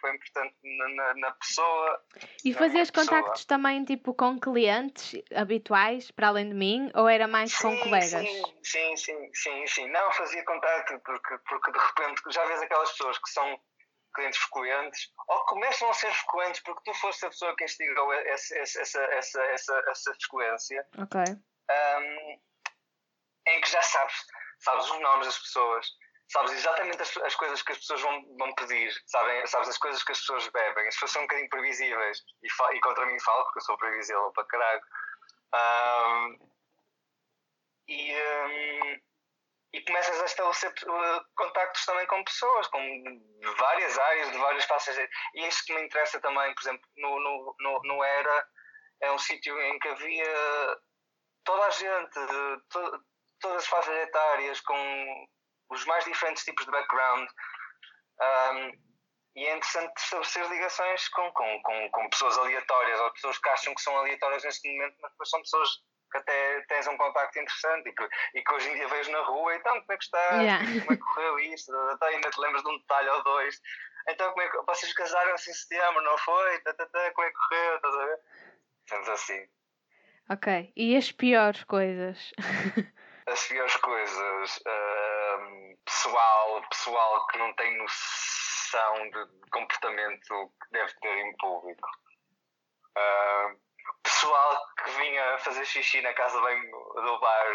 foi 0.00 0.14
importante 0.14 0.54
na, 0.62 1.14
na, 1.14 1.30
pessoa. 1.32 2.02
E 2.44 2.52
fazias 2.52 2.90
contactos 2.90 3.44
também 3.44 3.84
tipo 3.84 4.14
com 4.14 4.38
clientes 4.38 5.22
habituais 5.34 6.10
para 6.10 6.28
além 6.28 6.48
de 6.48 6.54
mim 6.54 6.90
ou 6.94 7.08
era 7.08 7.28
mais 7.28 7.56
com 7.56 7.70
Sim, 7.70 7.82
colegas? 7.82 8.10
Sim, 8.10 8.42
sim, 8.62 8.96
sim, 8.96 9.30
sim, 9.34 9.66
sim. 9.66 9.88
Não, 9.90 10.10
fazia 10.12 10.44
contacto, 10.44 10.98
porque, 11.04 11.38
porque 11.48 11.72
de 11.72 11.78
repente 11.78 12.22
já 12.30 12.44
vês 12.46 12.62
aquelas 12.62 12.90
pessoas 12.92 13.18
que 13.18 13.30
são 13.30 13.60
clientes 14.12 14.38
frequentes, 14.40 15.10
ou 15.28 15.44
começam 15.46 15.88
a 15.90 15.94
ser 15.94 16.12
frequentes 16.12 16.60
porque 16.62 16.82
tu 16.90 16.94
foste 16.98 17.26
a 17.26 17.30
pessoa 17.30 17.54
que 17.56 17.64
instigou 17.64 18.12
essa, 18.12 18.58
essa, 18.58 18.80
essa, 18.80 19.02
essa, 19.42 19.42
essa, 19.88 20.14
frequência. 20.14 20.86
Ok. 20.98 21.20
um, 21.70 22.40
em 23.48 23.60
que 23.60 23.70
já 23.70 23.82
sabes, 23.82 24.14
sabes 24.60 24.88
os 24.90 25.00
nomes 25.00 25.26
das 25.26 25.38
pessoas, 25.38 25.86
sabes 26.30 26.52
exatamente 26.52 27.02
as, 27.02 27.16
as 27.18 27.34
coisas 27.34 27.62
que 27.62 27.72
as 27.72 27.78
pessoas 27.78 28.00
vão, 28.00 28.36
vão 28.38 28.54
pedir, 28.54 28.92
sabem, 29.06 29.46
sabes 29.46 29.68
as 29.68 29.78
coisas 29.78 30.02
que 30.04 30.12
as 30.12 30.18
pessoas 30.20 30.46
bebem, 30.48 30.86
as 30.86 30.94
pessoas 30.94 31.10
são 31.12 31.22
um 31.22 31.24
bocadinho 31.24 31.48
previsíveis, 31.50 32.22
e, 32.42 32.50
fa- 32.50 32.72
e 32.74 32.80
contra 32.80 33.06
mim 33.06 33.18
falo, 33.20 33.44
porque 33.44 33.58
eu 33.58 33.64
sou 33.64 33.76
previsível 33.78 34.30
para 34.32 34.44
caralho. 34.46 34.82
Um, 35.54 36.48
e, 37.88 38.14
um, 38.16 39.00
e 39.72 39.80
começas 39.82 40.20
a 40.20 40.24
estabelecer 40.24 40.70
uh, 40.70 41.24
contactos 41.34 41.84
também 41.86 42.06
com 42.06 42.24
pessoas, 42.24 42.66
com 42.68 43.22
várias 43.56 43.98
áreas, 43.98 44.30
de 44.30 44.38
várias 44.38 44.64
faces. 44.64 44.96
E 45.34 45.46
isso 45.46 45.64
que 45.64 45.74
me 45.74 45.82
interessa 45.82 46.20
também, 46.20 46.54
por 46.54 46.62
exemplo, 46.62 46.88
no, 46.96 47.20
no, 47.20 47.56
no, 47.58 47.82
no 47.84 48.04
Era, 48.04 48.46
é 49.00 49.10
um 49.12 49.18
sítio 49.18 49.58
em 49.60 49.78
que 49.78 49.88
havia 49.88 50.76
toda 51.44 51.66
a 51.66 51.70
gente, 51.70 52.14
to, 52.70 53.04
todas 53.40 53.62
as 53.62 53.66
faixas 53.66 53.96
etárias, 53.96 54.60
com 54.60 55.26
os 55.70 55.84
mais 55.86 56.04
diferentes 56.04 56.44
tipos 56.44 56.64
de 56.66 56.70
background. 56.70 57.28
Um, 58.20 58.91
e 59.34 59.46
é 59.46 59.56
interessante 59.56 59.92
estabelecer 59.96 60.48
ligações 60.50 61.08
com, 61.08 61.32
com, 61.32 61.62
com, 61.62 61.90
com 61.90 62.10
pessoas 62.10 62.36
aleatórias, 62.38 63.00
ou 63.00 63.10
pessoas 63.12 63.38
que 63.38 63.48
acham 63.48 63.74
que 63.74 63.80
são 63.80 63.96
aleatórias 63.96 64.44
neste 64.44 64.70
momento, 64.70 64.96
mas 65.00 65.10
depois 65.12 65.30
são 65.30 65.40
pessoas 65.40 65.68
que 66.10 66.18
até 66.18 66.60
tens 66.68 66.86
um 66.86 66.96
contacto 66.98 67.38
interessante 67.38 67.88
e 67.88 67.94
que, 67.94 68.08
e 68.34 68.42
que 68.42 68.52
hoje 68.52 68.68
em 68.68 68.74
dia 68.74 68.88
vejo 68.88 69.10
na 69.10 69.22
rua, 69.22 69.54
então 69.56 69.72
como 69.80 69.92
é 69.92 69.96
que 69.96 70.04
estás? 70.04 70.42
Yeah. 70.42 70.64
Como 70.80 70.92
é 70.92 70.96
que 70.96 71.02
correu 71.02 71.38
isto? 71.40 71.74
Até 71.74 72.06
ainda 72.08 72.30
te 72.30 72.40
lembras 72.40 72.62
de 72.62 72.68
um 72.68 72.78
detalhe 72.78 73.08
ou 73.08 73.24
dois. 73.24 73.60
Então 74.08 74.30
como 74.30 74.42
é 74.42 74.48
que 74.50 74.62
vocês 74.66 74.92
casaram-se 74.92 75.50
em 75.50 75.54
setembro, 75.54 76.02
não 76.02 76.18
foi? 76.18 76.60
Como 76.60 77.26
é 77.26 77.30
que 77.30 77.38
correu? 77.48 77.76
Estás 77.76 77.94
a 77.94 78.04
ver? 78.04 78.20
Estamos 78.84 79.08
assim. 79.08 79.48
Ok. 80.28 80.72
E 80.76 80.96
as 80.96 81.10
piores 81.10 81.64
coisas? 81.64 82.32
as 83.26 83.46
piores 83.46 83.76
coisas. 83.76 84.56
Uh, 84.58 85.78
pessoal, 85.86 86.62
pessoal 86.68 87.26
que 87.28 87.38
não 87.38 87.54
tem 87.54 87.78
noção 87.78 88.51
de 89.10 89.50
comportamento 89.50 90.52
que 90.62 90.70
deve 90.72 90.92
ter 91.00 91.16
em 91.18 91.36
público. 91.36 91.88
Uh, 92.96 93.60
pessoal 94.02 94.66
que 94.82 94.90
vinha 94.90 95.38
fazer 95.38 95.64
xixi 95.64 96.00
na 96.02 96.12
casa 96.14 96.40
banho 96.40 96.70
do 96.70 97.20
bar 97.20 97.46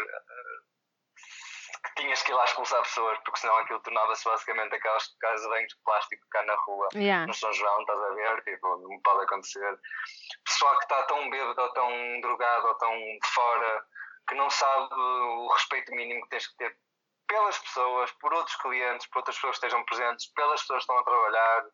que 1.84 2.02
tinhas 2.02 2.22
que 2.22 2.32
ir 2.32 2.34
lá 2.34 2.44
expulsar 2.44 2.82
pessoas 2.82 3.18
porque 3.24 3.40
senão 3.40 3.56
aquilo 3.58 3.80
tornava-se 3.80 4.24
basicamente 4.24 4.74
aquelas 4.74 5.06
casas 5.20 5.42
de 5.42 5.48
banho 5.48 5.66
de 5.66 5.76
plástico 5.84 6.26
cá 6.30 6.42
na 6.42 6.54
rua 6.54 6.88
yeah. 6.94 7.26
no 7.26 7.34
São 7.34 7.52
João, 7.52 7.80
estás 7.80 8.00
a 8.00 8.14
ver? 8.14 8.42
Tipo, 8.42 8.76
não 8.78 9.00
pode 9.02 9.24
acontecer. 9.24 9.78
Pessoal 10.44 10.76
que 10.78 10.84
está 10.84 11.02
tão 11.04 11.30
bêbado 11.30 11.60
ou 11.60 11.72
tão 11.72 12.20
drogado 12.20 12.66
ou 12.68 12.74
tão 12.74 12.94
fora 13.24 13.84
que 14.28 14.34
não 14.34 14.50
sabe 14.50 14.94
o 14.94 15.48
respeito 15.52 15.92
mínimo 15.92 16.22
que 16.24 16.30
tens 16.30 16.46
que 16.48 16.56
ter 16.56 16.76
pelas 17.28 17.58
pessoas, 17.58 18.10
por 18.12 18.32
outros 18.32 18.56
clientes, 18.56 19.06
por 19.08 19.18
outras 19.18 19.36
pessoas 19.36 19.58
que 19.58 19.66
estejam 19.66 19.84
presentes, 19.84 20.26
pelas 20.32 20.60
pessoas 20.62 20.84
que 20.84 20.92
estão 20.92 20.98
a 20.98 21.04
trabalhar, 21.04 21.64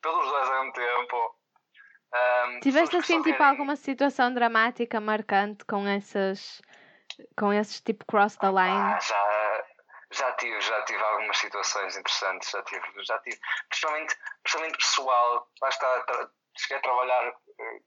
pelos 0.00 0.26
dois 0.26 0.48
ao 0.48 0.58
mesmo 0.60 0.72
tempo. 0.72 1.36
Um, 2.12 2.60
Tiveste 2.60 2.96
assim 2.96 3.22
tipo 3.22 3.42
alguma 3.42 3.76
situação 3.76 4.32
dramática 4.34 5.00
marcante 5.00 5.64
com 5.64 5.86
essas 5.86 6.60
com 7.38 7.52
esses 7.52 7.80
tipo 7.80 8.04
cross 8.06 8.36
the 8.36 8.48
line? 8.48 8.94
Ah, 8.94 8.98
já, 9.00 9.64
já 10.12 10.32
tive, 10.32 10.60
já 10.60 10.82
tive 10.82 11.02
algumas 11.02 11.36
situações 11.38 11.96
interessantes, 11.96 12.50
já 12.50 12.62
tive, 12.62 13.04
já 13.04 13.18
tive, 13.20 13.38
principalmente, 13.68 14.16
principalmente 14.42 14.78
pessoal, 14.78 15.48
lá 15.60 15.68
está, 15.68 16.30
cheguei 16.56 16.78
a 16.78 16.82
trabalhar, 16.82 17.26
eh, 17.28 17.80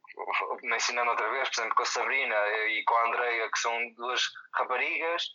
mencionando 0.63 1.11
outra 1.11 1.29
vez, 1.31 1.49
por 1.49 1.55
exemplo, 1.55 1.75
com 1.75 1.83
a 1.83 1.85
Sabrina 1.85 2.35
e 2.67 2.83
com 2.85 2.95
a 2.95 3.07
Andreia, 3.07 3.49
que 3.51 3.59
são 3.59 3.93
duas 3.95 4.29
raparigas, 4.53 5.25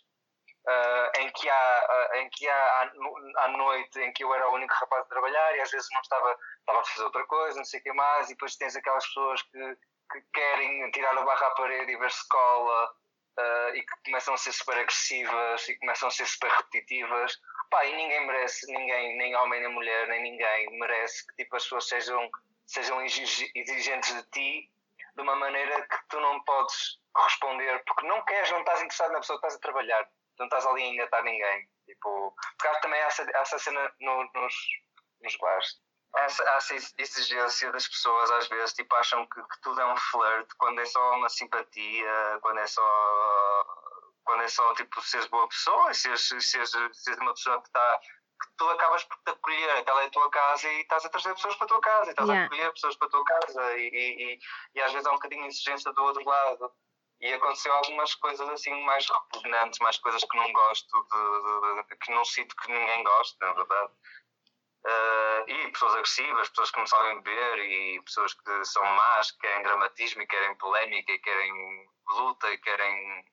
uh, 0.69 1.19
em 1.19 1.31
que 1.31 1.49
há, 1.49 1.87
uh, 1.89 2.15
em 2.17 2.29
que 2.29 2.47
há 2.47 2.91
à, 3.37 3.47
noite 3.49 3.99
em 3.99 4.13
que 4.13 4.23
eu 4.23 4.33
era 4.33 4.49
o 4.49 4.53
único 4.53 4.73
rapaz 4.73 5.03
a 5.03 5.09
trabalhar 5.09 5.55
e 5.55 5.61
às 5.61 5.71
vezes 5.71 5.87
não 5.91 6.01
estava, 6.01 6.37
estava 6.59 6.79
a 6.79 6.85
fazer 6.85 7.03
outra 7.03 7.25
coisa, 7.25 7.57
não 7.57 7.65
sei 7.65 7.79
o 7.79 7.83
que 7.83 7.93
mais, 7.93 8.27
e 8.27 8.33
depois 8.33 8.55
tens 8.55 8.75
aquelas 8.75 9.05
pessoas 9.07 9.41
que, 9.43 9.77
que 10.11 10.21
querem 10.33 10.91
tirar 10.91 11.17
a 11.17 11.21
barra 11.23 11.47
à 11.47 11.51
parede 11.51 11.91
e 11.91 11.97
ver 11.97 12.07
escola 12.07 12.93
uh, 13.39 13.75
e 13.75 13.81
que 13.81 13.93
começam 14.05 14.33
a 14.33 14.37
ser 14.37 14.51
super 14.51 14.77
agressivas 14.77 15.67
e 15.67 15.77
começam 15.79 16.07
a 16.07 16.11
ser 16.11 16.25
super 16.25 16.51
repetitivas. 16.51 17.39
Pá, 17.69 17.85
e 17.85 17.95
ninguém 17.95 18.25
merece, 18.27 18.71
ninguém, 18.71 19.17
nem 19.17 19.35
homem 19.35 19.61
nem 19.61 19.71
mulher, 19.71 20.07
nem 20.07 20.21
ninguém 20.21 20.79
merece 20.79 21.25
que 21.27 21.35
tipo, 21.43 21.55
as 21.55 21.63
pessoas 21.63 21.87
sejam, 21.87 22.29
sejam 22.65 23.01
exigentes 23.03 24.13
de 24.13 24.23
ti 24.31 24.71
de 25.15 25.21
uma 25.21 25.35
maneira 25.35 25.81
que 25.87 25.97
tu 26.07 26.19
não 26.19 26.41
podes 26.43 26.99
corresponder 27.11 27.83
porque 27.85 28.07
não 28.07 28.23
queres, 28.23 28.51
não 28.51 28.59
estás 28.59 28.79
interessado 28.81 29.11
na 29.11 29.19
pessoa 29.19 29.39
que 29.39 29.47
estás 29.47 29.55
a 29.55 29.61
trabalhar 29.61 30.07
não 30.39 30.47
estás 30.47 30.65
ali 30.65 30.83
a 30.83 30.87
engatar 30.87 31.23
ninguém. 31.23 31.69
Tipo, 31.85 32.33
porque 32.57 32.79
também 32.81 33.01
há 33.01 33.05
essa, 33.05 33.25
essa 33.33 33.59
cena 33.59 33.91
no, 33.99 34.29
nos, 34.33 34.53
nos 35.21 35.37
bares. 35.37 35.81
Há 36.15 36.21
essa, 36.21 36.43
há 36.49 36.55
essa 36.55 36.75
exigência 36.97 37.71
das 37.71 37.87
pessoas, 37.87 38.31
às 38.31 38.47
vezes, 38.47 38.73
tipo, 38.73 38.95
acham 38.95 39.27
que, 39.27 39.41
que 39.41 39.61
tudo 39.61 39.79
é 39.79 39.85
um 39.85 39.97
flirt, 39.97 40.49
quando 40.57 40.81
é 40.81 40.85
só 40.85 41.17
uma 41.17 41.29
simpatia, 41.29 42.39
quando 42.41 42.59
é 42.59 42.67
só. 42.67 43.65
Quando 44.23 44.43
é 44.43 44.47
só, 44.47 44.73
tipo, 44.75 45.01
seres 45.01 45.25
boa 45.27 45.47
pessoa, 45.47 45.91
seres, 45.93 46.27
seres, 46.27 46.71
seres 46.93 47.19
uma 47.19 47.33
pessoa 47.33 47.59
que 47.61 47.67
está 47.67 47.99
que 48.39 48.47
tu 48.57 48.69
acabas 48.69 49.03
por 49.03 49.17
te 49.17 49.31
acolher, 49.31 49.69
aquela 49.71 50.03
é 50.03 50.05
a 50.05 50.11
tua 50.11 50.29
casa 50.29 50.67
e 50.69 50.81
estás 50.81 51.05
a 51.05 51.09
trazer 51.09 51.33
pessoas 51.33 51.55
para 51.55 51.65
a 51.65 51.67
tua 51.67 51.81
casa, 51.81 52.07
e 52.07 52.09
estás 52.11 52.29
yeah. 52.29 52.43
a 52.43 52.45
acolher 52.45 52.73
pessoas 52.73 52.95
para 52.95 53.07
a 53.07 53.11
tua 53.11 53.23
casa 53.25 53.77
e, 53.77 53.89
e, 53.89 54.33
e, 54.33 54.39
e, 54.75 54.81
às 54.81 54.91
vezes 54.91 55.05
há 55.05 55.11
um 55.11 55.15
bocadinho 55.15 55.41
de 55.41 55.49
exigência 55.49 55.91
do 55.91 56.03
outro 56.03 56.23
lado. 56.23 56.71
E 57.21 57.33
aconteceu 57.33 57.73
algumas 57.73 58.15
coisas 58.15 58.47
assim 58.49 58.73
mais 58.85 59.05
repugnantes, 59.09 59.79
mais 59.79 59.97
coisas 59.97 60.23
que 60.23 60.37
não 60.37 60.51
gosto, 60.53 61.07
de, 61.11 61.77
de, 61.77 61.83
de, 61.83 61.95
que 61.97 62.11
não 62.11 62.23
sinto 62.23 62.55
que 62.55 62.71
ninguém 62.71 63.03
gosta, 63.03 63.45
na 63.45 63.53
verdade. 63.53 63.93
Uh, 64.85 65.49
e 65.49 65.71
pessoas 65.71 65.93
agressivas, 65.95 66.49
pessoas 66.49 66.71
que 66.71 66.79
não 66.79 66.87
sabem 66.87 67.21
beber 67.21 67.59
e 67.59 68.01
pessoas 68.03 68.33
que 68.33 68.65
são 68.65 68.85
más, 68.85 69.31
que 69.31 69.39
querem 69.39 69.63
dramatismo 69.63 70.21
e 70.21 70.27
querem 70.27 70.55
polémica 70.55 71.11
e 71.11 71.19
querem 71.19 71.89
luta 72.07 72.49
e 72.49 72.57
querem. 72.59 73.25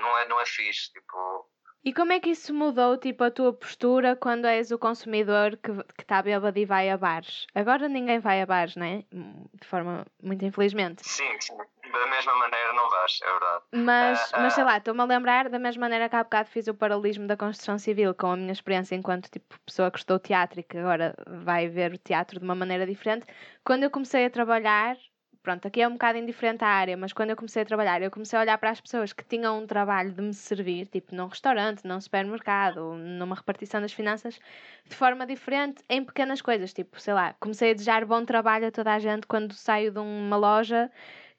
Não 0.00 0.16
é, 0.16 0.26
não 0.28 0.40
é 0.40 0.46
fixe. 0.46 0.90
Tipo, 0.92 1.50
e 1.82 1.94
como 1.94 2.12
é 2.12 2.20
que 2.20 2.30
isso 2.30 2.52
mudou, 2.52 2.98
tipo, 2.98 3.24
a 3.24 3.30
tua 3.30 3.52
postura 3.52 4.14
quando 4.14 4.46
és 4.46 4.70
o 4.70 4.78
consumidor 4.78 5.56
que 5.56 6.02
está 6.02 6.20
bêbado 6.22 6.58
e 6.58 6.66
vai 6.66 6.90
a 6.90 6.96
bares? 6.96 7.46
Agora 7.54 7.88
ninguém 7.88 8.18
vai 8.18 8.42
a 8.42 8.46
bares, 8.46 8.76
não 8.76 8.84
é? 8.84 9.04
De 9.10 9.66
forma 9.66 10.06
muito 10.22 10.44
infelizmente. 10.44 11.02
Sim, 11.06 11.30
sim. 11.40 11.56
Da 11.56 12.06
mesma 12.06 12.34
maneira 12.36 12.72
não 12.74 12.88
vais, 12.88 13.18
é 13.22 13.26
verdade. 13.26 13.64
Mas, 13.72 14.30
uh, 14.30 14.42
mas 14.42 14.52
sei 14.52 14.64
lá, 14.64 14.76
estou-me 14.76 15.00
a 15.00 15.04
lembrar 15.04 15.48
da 15.48 15.58
mesma 15.58 15.80
maneira 15.80 16.08
que 16.08 16.14
há 16.14 16.22
bocado 16.22 16.48
fiz 16.48 16.68
o 16.68 16.74
paralelismo 16.74 17.26
da 17.26 17.36
construção 17.36 17.78
civil 17.78 18.14
com 18.14 18.28
a 18.28 18.36
minha 18.36 18.52
experiência 18.52 18.94
enquanto 18.94 19.30
tipo, 19.30 19.58
pessoa 19.66 19.90
que 19.90 19.98
estou 19.98 20.18
teatro 20.18 20.60
e 20.60 20.62
que 20.62 20.78
agora 20.78 21.14
vai 21.26 21.68
ver 21.68 21.92
o 21.92 21.98
teatro 21.98 22.38
de 22.38 22.44
uma 22.44 22.54
maneira 22.54 22.86
diferente. 22.86 23.26
Quando 23.64 23.82
eu 23.84 23.90
comecei 23.90 24.24
a 24.26 24.30
trabalhar, 24.30 24.96
pronto, 25.42 25.66
aqui 25.66 25.80
é 25.80 25.88
um 25.88 25.92
bocado 25.92 26.18
indiferente 26.18 26.64
a 26.64 26.68
área, 26.68 26.96
mas 26.96 27.12
quando 27.12 27.30
eu 27.30 27.36
comecei 27.36 27.62
a 27.62 27.64
trabalhar, 27.64 28.02
eu 28.02 28.10
comecei 28.10 28.38
a 28.38 28.42
olhar 28.42 28.58
para 28.58 28.70
as 28.70 28.80
pessoas 28.80 29.12
que 29.12 29.24
tinham 29.24 29.58
um 29.62 29.66
trabalho 29.66 30.12
de 30.12 30.22
me 30.22 30.34
servir, 30.34 30.86
tipo 30.86 31.14
num 31.14 31.26
restaurante, 31.26 31.86
num 31.86 32.00
supermercado, 32.00 32.94
numa 32.94 33.34
repartição 33.34 33.80
das 33.80 33.92
finanças, 33.92 34.38
de 34.86 34.94
forma 34.94 35.26
diferente 35.26 35.82
em 35.88 36.04
pequenas 36.04 36.42
coisas, 36.42 36.72
tipo, 36.72 37.00
sei 37.00 37.14
lá, 37.14 37.34
comecei 37.40 37.70
a 37.70 37.74
desejar 37.74 38.04
bom 38.04 38.24
trabalho 38.24 38.68
a 38.68 38.70
toda 38.70 38.94
a 38.94 38.98
gente 38.98 39.26
quando 39.26 39.52
saio 39.54 39.90
de 39.90 39.98
uma 39.98 40.36
loja 40.36 40.90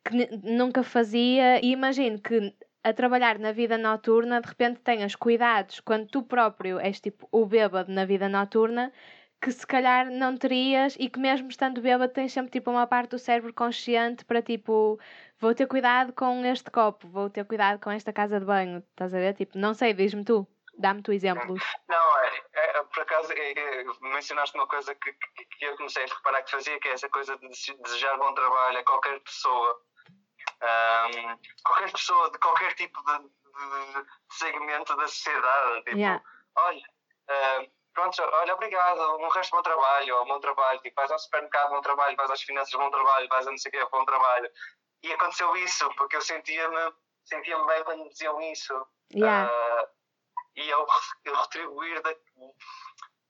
que 0.04 0.30
nunca 0.44 0.84
fazia. 0.84 1.64
E 1.64 1.72
imagino 1.72 2.20
que 2.20 2.54
a 2.84 2.94
trabalhar 2.94 3.38
na 3.38 3.52
vida 3.52 3.78
noturna, 3.78 4.42
de 4.42 4.48
repente 4.48 4.80
tenhas 4.82 5.16
cuidados 5.16 5.80
quando 5.80 6.08
tu 6.08 6.24
próprio 6.24 6.80
és 6.80 7.00
tipo 7.00 7.28
o 7.32 7.46
bêbado 7.46 7.92
na 7.92 8.06
vida 8.06 8.28
noturna 8.28 8.92
que 9.42 9.52
se 9.52 9.66
calhar 9.66 10.06
não 10.12 10.38
terias 10.38 10.96
e 11.00 11.10
que 11.10 11.20
mesmo 11.20 11.50
estando 11.50 11.82
bêbado 11.82 12.14
tens 12.14 12.32
sempre 12.32 12.52
tipo 12.52 12.70
uma 12.70 12.86
parte 12.86 13.10
do 13.10 13.20
cérebro 13.20 13.52
consciente 13.52 14.24
para 14.24 14.42
tipo 14.42 15.00
vou 15.40 15.56
ter 15.56 15.66
cuidado 15.66 16.14
com 16.14 16.46
este 16.46 16.70
copo, 16.70 17.08
vou 17.08 17.28
ter 17.28 17.44
cuidado 17.46 17.80
com 17.80 17.90
esta 17.90 18.14
casa 18.14 18.40
de 18.40 18.46
banho, 18.46 18.84
estás 18.92 19.14
a 19.14 19.18
ver? 19.18 19.34
Tipo, 19.34 19.58
não 19.58 19.74
sei, 19.74 19.92
diz-me 19.94 20.24
tu, 20.24 20.48
dá-me 20.78 21.02
tu 21.02 21.12
exemplos. 21.12 21.64
Não, 21.90 22.20
é, 22.20 22.44
é 22.54 22.84
por 22.84 23.02
acaso 23.02 23.34
é, 23.34 23.52
é, 23.52 23.84
mencionaste 24.02 24.56
uma 24.56 24.68
coisa 24.68 24.94
que, 24.94 25.12
que, 25.12 25.46
que, 25.46 25.66
eu 25.66 25.76
comecei 25.78 26.04
a 26.04 26.08
reparar 26.08 26.44
que 26.44 26.52
fazia, 26.52 26.80
que 26.80 26.88
é 26.90 26.92
essa 26.92 27.10
coisa 27.10 27.36
de 27.38 27.48
desejar 27.84 28.18
bom 28.18 28.34
trabalho 28.36 28.78
a 28.78 28.84
qualquer 28.84 29.20
pessoa. 29.22 29.82
Um, 30.62 31.38
qualquer 31.64 31.92
pessoa 31.92 32.32
de 32.32 32.38
qualquer 32.38 32.74
tipo 32.76 33.02
de, 33.04 33.18
de, 33.20 34.04
de 34.04 34.36
segmento 34.36 34.96
da 34.96 35.08
sociedade. 35.08 35.84
Tipo, 35.86 35.98
yeah. 35.98 36.24
olha, 36.56 36.84
um, 37.62 37.81
pronto, 37.94 38.22
olha, 38.22 38.54
obrigado, 38.54 39.18
um 39.18 39.30
resto 39.30 39.56
bom 39.56 39.62
trabalho, 39.62 40.18
ou 40.18 40.26
bom 40.26 40.40
trabalho, 40.40 40.80
tipo, 40.82 40.96
vais 40.96 41.12
ao 41.12 41.20
supermercado, 41.20 41.70
bom 41.70 41.82
trabalho, 41.82 42.16
vais 42.18 42.32
às 42.32 42.42
finanças, 42.42 42.74
bom 42.74 42.90
trabalho, 42.90 43.28
vais 43.30 43.48
a 43.48 43.52
não 43.52 43.58
sei 43.58 43.70
o 43.70 43.72
quê, 43.72 43.88
bom 43.92 44.06
trabalho. 44.06 44.50
E 45.04 45.12
aconteceu 45.14 45.56
isso, 45.58 45.90
porque 45.96 46.16
eu 46.16 46.22
sentia-me 46.22 46.94
sentia 47.26 47.58
bem 47.66 47.84
quando 47.84 48.04
me 48.04 48.10
diziam 48.10 48.40
isso. 48.42 48.88
Yeah. 49.14 49.50
Uh, 49.50 49.88
e 50.56 50.70
eu, 50.70 50.86
eu 51.26 51.36
retribuir 51.36 52.02
da, 52.02 52.16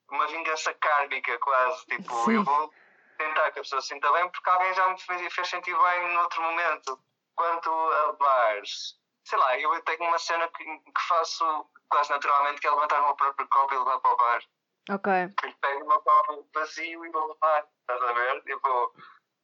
uma 0.09 0.27
vingança 0.27 0.73
kármica 0.75 1.37
quase, 1.39 1.85
tipo, 1.85 2.13
Sim. 2.25 2.35
eu 2.35 2.43
vou 2.43 2.73
tentar 3.17 3.51
que 3.51 3.59
a 3.59 3.61
pessoa 3.61 3.81
se 3.81 3.89
sinta 3.89 4.11
bem 4.11 4.29
porque 4.29 4.49
alguém 4.49 4.73
já 4.73 4.87
me 4.87 4.99
fez, 4.99 5.33
fez 5.33 5.49
sentir 5.49 5.77
bem 5.77 6.13
noutro 6.13 6.41
momento. 6.41 6.99
Quanto 7.35 7.69
a 7.71 8.13
bares, 8.13 8.95
sei 9.23 9.39
lá, 9.39 9.57
eu 9.57 9.81
tenho 9.83 10.03
uma 10.03 10.19
cena 10.19 10.47
que, 10.49 10.63
que 10.63 11.01
faço 11.07 11.69
quase 11.89 12.09
naturalmente, 12.09 12.59
que 12.59 12.67
é 12.67 12.71
levantar 12.71 13.01
o 13.01 13.05
meu 13.05 13.15
próprio 13.15 13.47
copo 13.47 13.73
e 13.73 13.77
levar 13.77 13.99
para 13.99 14.13
o 14.13 14.17
bar. 14.17 14.43
Ok. 14.89 15.11
Eu 15.13 15.53
pego 15.61 15.83
o 15.83 15.87
meu 15.87 16.01
copo 16.01 16.47
vazio 16.53 17.05
e 17.05 17.11
vou 17.11 17.27
levar, 17.27 17.67
estás 17.81 18.01
a 18.01 18.13
ver? 18.13 18.41
Tipo, 18.43 18.93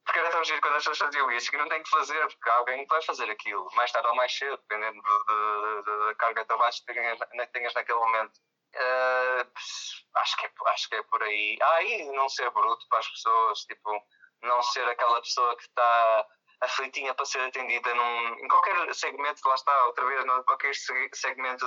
porque 0.04 0.18
era 0.20 0.30
tão 0.30 0.44
giro 0.44 0.60
quando 0.60 0.76
as 0.76 0.84
pessoas 0.84 0.98
faziam 0.98 1.30
isso, 1.32 1.50
que 1.50 1.58
não 1.58 1.68
tem 1.68 1.82
que 1.82 1.90
fazer, 1.90 2.26
porque 2.26 2.50
alguém 2.50 2.86
vai 2.86 3.02
fazer 3.02 3.30
aquilo, 3.30 3.68
mais 3.74 3.92
tarde 3.92 4.08
ou 4.08 4.16
mais 4.16 4.36
cedo, 4.36 4.56
dependendo 4.56 5.02
da 5.02 6.14
carga 6.16 6.40
de 6.40 6.48
trabalho 6.48 6.72
que 6.72 6.94
tenhas, 6.94 7.18
tenhas 7.52 7.74
naquele 7.74 7.98
momento. 7.98 8.40
Uh, 8.74 9.50
acho, 10.16 10.36
que 10.36 10.46
é, 10.46 10.50
acho 10.68 10.88
que 10.88 10.94
é 10.96 11.02
por 11.02 11.22
aí. 11.22 11.58
Ah, 11.62 11.82
e 11.82 12.10
não 12.12 12.28
ser 12.28 12.50
bruto 12.50 12.86
para 12.88 12.98
as 12.98 13.08
pessoas, 13.08 13.60
tipo, 13.60 13.90
não 14.42 14.62
ser 14.62 14.88
aquela 14.88 15.20
pessoa 15.20 15.56
que 15.56 15.62
está 15.62 16.26
aflitinha 16.60 17.14
para 17.14 17.24
ser 17.24 17.40
atendida 17.40 17.94
num, 17.94 18.34
em 18.44 18.48
qualquer 18.48 18.94
segmento, 18.94 19.46
lá 19.46 19.54
está, 19.54 19.84
outra 19.86 20.04
vez, 20.06 20.24
em 20.24 20.42
qualquer 20.42 20.74
segmento 21.12 21.66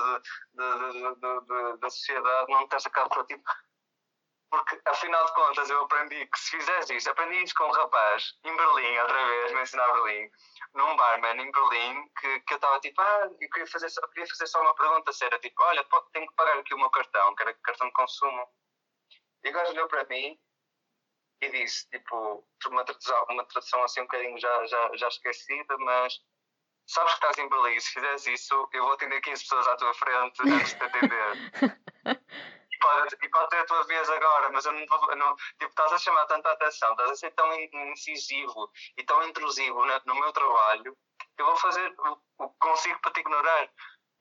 da 0.53 1.89
sociedade, 1.89 2.51
não 2.51 2.67
tens 2.67 2.85
aquela 2.85 3.07
pessoa 3.07 3.25
tipo. 3.25 3.43
Porque, 4.49 4.81
afinal 4.85 5.25
de 5.25 5.33
contas, 5.33 5.69
eu 5.69 5.81
aprendi 5.81 6.27
que 6.27 6.37
se 6.37 6.57
fizeres 6.57 6.89
isto, 6.89 7.09
aprendi 7.09 7.41
isto 7.41 7.55
com 7.55 7.69
um 7.69 7.71
rapaz 7.71 8.37
em 8.43 8.53
Berlim, 8.53 8.99
outra 8.99 9.25
vez, 9.25 9.53
mencionar 9.53 9.93
Berlim, 9.93 10.29
num 10.73 10.95
barman 10.97 11.41
em 11.41 11.51
Berlim, 11.53 12.09
que, 12.19 12.39
que 12.41 12.53
eu 12.53 12.57
estava 12.57 12.77
tipo, 12.81 13.01
ah, 13.01 13.29
eu 13.39 13.49
queria 13.49 13.67
fazer, 13.67 13.89
só, 13.89 14.05
queria 14.07 14.27
fazer 14.27 14.47
só 14.47 14.59
uma 14.59 14.75
pergunta, 14.75 15.09
era 15.21 15.39
tipo, 15.39 15.63
olha, 15.63 15.87
tenho 16.11 16.27
que 16.27 16.35
pagar 16.35 16.57
aqui 16.57 16.73
o 16.73 16.77
meu 16.77 16.89
cartão, 16.89 17.33
que 17.33 17.43
era 17.43 17.53
cartão 17.63 17.87
de 17.87 17.93
consumo. 17.93 18.45
E 19.41 19.49
o 19.49 19.53
gajo 19.53 19.71
olhou 19.71 19.87
para 19.87 20.03
mim 20.09 20.37
e 21.41 21.49
disse, 21.49 21.89
tipo, 21.89 22.45
uma 22.67 22.83
tradução, 22.85 23.25
uma 23.29 23.43
tradução 23.45 23.83
assim 23.83 24.01
um 24.01 24.05
bocadinho 24.05 24.37
já, 24.39 24.65
já, 24.65 24.91
já 24.95 25.07
esquecida, 25.07 25.77
mas 25.79 26.19
sabes 26.87 27.13
que 27.13 27.25
estás 27.25 27.37
em 27.39 27.49
Berlim, 27.49 27.79
se 27.79 27.93
fizeres 27.93 28.27
isso, 28.27 28.69
eu 28.73 28.83
vou 28.83 28.93
atender 28.93 29.19
15 29.21 29.41
pessoas 29.41 29.67
à 29.67 29.75
tua 29.75 29.93
frente 29.93 30.41
antes 30.41 30.73
de 30.73 30.77
te 30.77 30.83
atender. 30.83 31.51
e, 32.71 32.77
pode, 32.79 33.17
e 33.23 33.29
pode 33.29 33.49
ter 33.49 33.57
a 33.57 33.65
tua 33.65 33.83
vez 33.85 34.09
agora, 34.09 34.49
mas 34.51 34.65
eu 34.65 34.71
não 34.71 34.85
vou. 34.85 35.15
Não, 35.15 35.35
tipo, 35.35 35.69
estás 35.69 35.93
a 35.93 35.97
chamar 35.97 36.25
tanta 36.27 36.51
atenção, 36.51 36.91
estás 36.91 37.11
a 37.11 37.15
ser 37.15 37.31
tão 37.31 37.51
incisivo 37.91 38.71
e 38.97 39.03
tão 39.03 39.27
intrusivo 39.27 39.85
no, 39.85 40.01
no 40.05 40.15
meu 40.15 40.31
trabalho, 40.31 40.95
eu 41.37 41.45
vou 41.45 41.55
fazer 41.57 41.93
o 41.97 42.49
que 42.49 42.55
consigo 42.59 42.99
para 43.01 43.11
te 43.13 43.19
ignorar. 43.21 43.69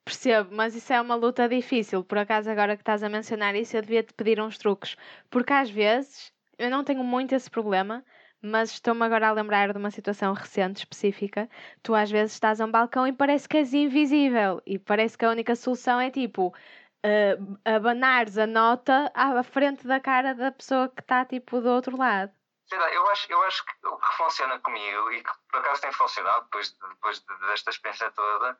Percebo, 0.06 0.54
mas 0.54 0.74
isso 0.74 0.92
é 0.92 1.00
uma 1.00 1.14
luta 1.14 1.48
difícil. 1.48 2.02
Por 2.02 2.18
acaso, 2.18 2.50
agora 2.50 2.74
que 2.74 2.82
estás 2.82 3.02
a 3.02 3.08
mencionar 3.08 3.54
isso, 3.54 3.76
eu 3.76 3.82
devia 3.82 4.02
te 4.02 4.14
pedir 4.14 4.40
uns 4.40 4.56
truques. 4.56 4.96
Porque 5.30 5.52
às 5.52 5.70
vezes 5.70 6.32
eu 6.60 6.70
não 6.70 6.84
tenho 6.84 7.02
muito 7.02 7.34
esse 7.34 7.50
problema, 7.50 8.04
mas 8.42 8.70
estou-me 8.72 9.02
agora 9.02 9.28
a 9.28 9.32
lembrar 9.32 9.72
de 9.72 9.78
uma 9.78 9.90
situação 9.90 10.34
recente 10.34 10.78
específica. 10.78 11.48
Tu 11.82 11.94
às 11.94 12.10
vezes 12.10 12.34
estás 12.34 12.60
a 12.60 12.66
um 12.66 12.70
balcão 12.70 13.06
e 13.06 13.12
parece 13.12 13.48
que 13.48 13.56
és 13.56 13.72
invisível 13.72 14.60
e 14.66 14.78
parece 14.78 15.16
que 15.16 15.24
a 15.24 15.30
única 15.30 15.56
solução 15.56 15.98
é 15.98 16.10
tipo 16.10 16.48
uh, 16.48 17.58
abanares 17.64 18.36
a 18.36 18.46
nota 18.46 19.10
à 19.14 19.42
frente 19.42 19.86
da 19.86 19.98
cara 19.98 20.34
da 20.34 20.52
pessoa 20.52 20.88
que 20.90 21.00
está 21.00 21.24
tipo 21.24 21.60
do 21.62 21.70
outro 21.70 21.96
lado. 21.96 22.32
Sei 22.66 22.78
lá, 22.78 22.92
eu 22.92 23.06
acho, 23.08 23.32
eu 23.32 23.42
acho 23.44 23.64
que 23.64 23.86
o 23.86 23.96
que 23.96 24.16
funciona 24.16 24.58
comigo 24.60 25.10
e 25.12 25.22
que 25.24 25.30
por 25.50 25.60
acaso 25.60 25.80
tem 25.80 25.92
funcionado 25.92 26.44
depois, 26.44 26.76
depois 26.90 27.24
desta 27.48 27.70
experiência 27.70 28.10
toda, 28.12 28.56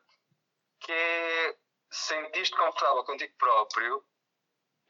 que 0.79 0.91
é 0.91 1.55
sentir-te 1.91 2.51
confortável 2.51 3.03
contigo 3.03 3.33
próprio 3.37 4.03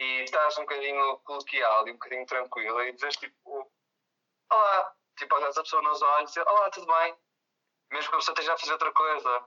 e 0.02 0.24
estás 0.24 0.58
um 0.58 0.62
bocadinho 0.62 1.20
coloquial 1.20 1.88
e 1.88 1.92
um 1.92 1.94
bocadinho 1.94 2.26
tranquilo 2.26 2.82
e 2.82 2.92
dizes 2.94 3.18
tipo 3.18 3.72
Olá, 4.52 4.94
tipo 5.18 5.36
olhas 5.36 5.58
a 5.58 5.64
pessoa 5.64 5.82
nos 5.84 6.02
olhos 6.02 6.32
e 6.32 6.34
dizes 6.34 6.48
Olá, 6.48 6.70
tudo 6.72 6.88
bem? 6.88 7.16
Mesmo 7.92 8.10
que 8.10 8.16
a 8.16 8.20
pessoa 8.20 8.34
esteja 8.34 8.54
a 8.54 8.58
fazer 8.58 8.74
outra 8.74 8.92
coisa 8.92 9.46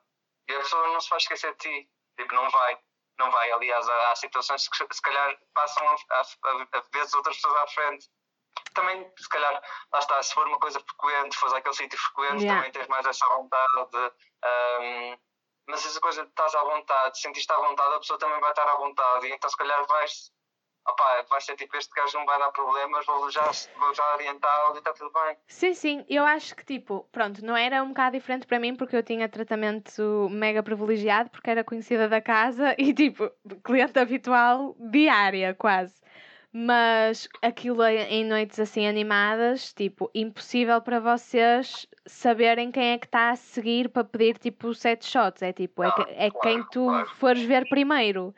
e 0.48 0.54
a 0.54 0.58
pessoa 0.58 0.86
não 0.88 1.00
se 1.00 1.10
vai 1.10 1.18
esquecer 1.18 1.52
de 1.54 1.58
ti, 1.58 1.90
tipo, 2.16 2.34
não 2.34 2.48
vai, 2.50 2.78
não 3.18 3.30
vai. 3.30 3.50
Aliás, 3.50 3.88
há, 3.88 4.12
há 4.12 4.16
situações 4.16 4.68
que 4.68 4.94
se 4.94 5.02
calhar 5.02 5.36
passam 5.54 5.88
a 5.88 6.80
vezes 6.92 7.14
outras 7.14 7.36
pessoas 7.36 7.56
à 7.56 7.66
frente. 7.68 8.08
Também, 8.74 9.10
se 9.16 9.28
calhar, 9.28 9.52
lá 9.92 9.98
está, 9.98 10.22
se 10.22 10.34
for 10.34 10.46
uma 10.46 10.58
coisa 10.58 10.78
frequente, 10.80 11.36
fores 11.36 11.54
aquele 11.54 11.74
sítio 11.74 11.98
frequente, 11.98 12.42
yeah. 12.42 12.60
também 12.60 12.72
tens 12.72 12.88
mais 12.88 13.06
essa 13.06 13.26
vontade 13.26 13.90
de. 13.90 14.12
Um, 14.44 15.18
mas 15.66 15.86
essa 15.86 16.00
coisa 16.00 16.22
de 16.22 16.28
estás 16.28 16.54
à 16.54 16.62
vontade, 16.62 17.18
sentiste 17.18 17.50
à 17.50 17.56
vontade, 17.56 17.94
a 17.94 17.98
pessoa 17.98 18.18
também 18.18 18.38
vai 18.38 18.50
estar 18.50 18.68
à 18.68 18.76
vontade, 18.76 19.26
e 19.26 19.32
então 19.32 19.48
se 19.48 19.56
calhar 19.56 19.86
vais 19.86 20.30
opá, 20.86 21.24
vai 21.28 21.40
ser 21.40 21.56
tipo, 21.56 21.76
este 21.76 21.92
gajo 21.94 22.18
não 22.18 22.26
vai 22.26 22.38
dar 22.38 22.50
problemas, 22.52 23.04
vou 23.06 23.30
já, 23.30 23.50
vou 23.78 23.94
já 23.94 24.14
orientá-lo 24.14 24.74
e 24.74 24.78
está 24.78 24.92
tudo 24.92 25.10
bem. 25.12 25.36
Sim, 25.48 25.74
sim, 25.74 26.04
eu 26.08 26.24
acho 26.24 26.54
que 26.54 26.64
tipo, 26.64 27.06
pronto, 27.10 27.44
não 27.44 27.56
era 27.56 27.82
um 27.82 27.88
bocado 27.88 28.16
diferente 28.16 28.46
para 28.46 28.58
mim 28.58 28.74
porque 28.74 28.96
eu 28.96 29.02
tinha 29.02 29.28
tratamento 29.28 30.28
mega 30.30 30.62
privilegiado 30.62 31.30
porque 31.30 31.50
era 31.50 31.64
conhecida 31.64 32.08
da 32.08 32.20
casa 32.20 32.74
e 32.78 32.92
tipo, 32.92 33.30
cliente 33.62 33.98
habitual 33.98 34.76
diária 34.78 35.54
quase. 35.54 35.94
Mas 36.56 37.28
aquilo 37.42 37.84
em 37.84 38.24
noites 38.24 38.60
assim 38.60 38.86
animadas, 38.86 39.72
tipo, 39.72 40.08
impossível 40.14 40.80
para 40.80 41.00
vocês 41.00 41.84
saberem 42.06 42.70
quem 42.70 42.92
é 42.92 42.98
que 42.98 43.06
está 43.06 43.30
a 43.30 43.36
seguir 43.36 43.88
para 43.88 44.04
pedir 44.04 44.38
tipo 44.38 44.72
sete 44.72 45.04
shots. 45.04 45.42
É 45.42 45.52
tipo, 45.52 45.82
é, 45.82 45.88
é 45.88 46.30
claro, 46.30 46.40
quem 46.42 46.62
tu 46.70 46.86
fores 47.16 47.42
ver 47.42 47.68
primeiro. 47.68 48.32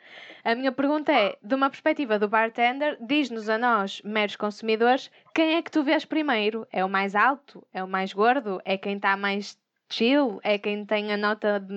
A 0.47 0.55
minha 0.55 0.71
pergunta 0.71 1.11
é, 1.11 1.37
de 1.43 1.55
uma 1.55 1.69
perspectiva 1.69 2.17
do 2.17 2.29
bartender, 2.29 2.97
diz-nos 3.01 3.49
a 3.49 3.57
nós, 3.57 4.01
meros 4.03 4.37
consumidores, 4.37 5.11
quem 5.35 5.57
é 5.57 5.61
que 5.61 5.69
tu 5.69 5.83
vês 5.83 6.05
primeiro? 6.05 6.65
É 6.71 6.85
o 6.85 6.89
mais 6.89 7.15
alto? 7.15 7.67
É 7.73 7.83
o 7.83 7.87
mais 7.87 8.13
gordo? 8.13 8.61
É 8.63 8.77
quem 8.77 8.95
está 8.95 9.17
mais 9.17 9.59
chill? 9.89 10.39
É 10.45 10.57
quem 10.57 10.85
tem 10.85 11.11
a 11.11 11.17
nota 11.17 11.59
de 11.59 11.73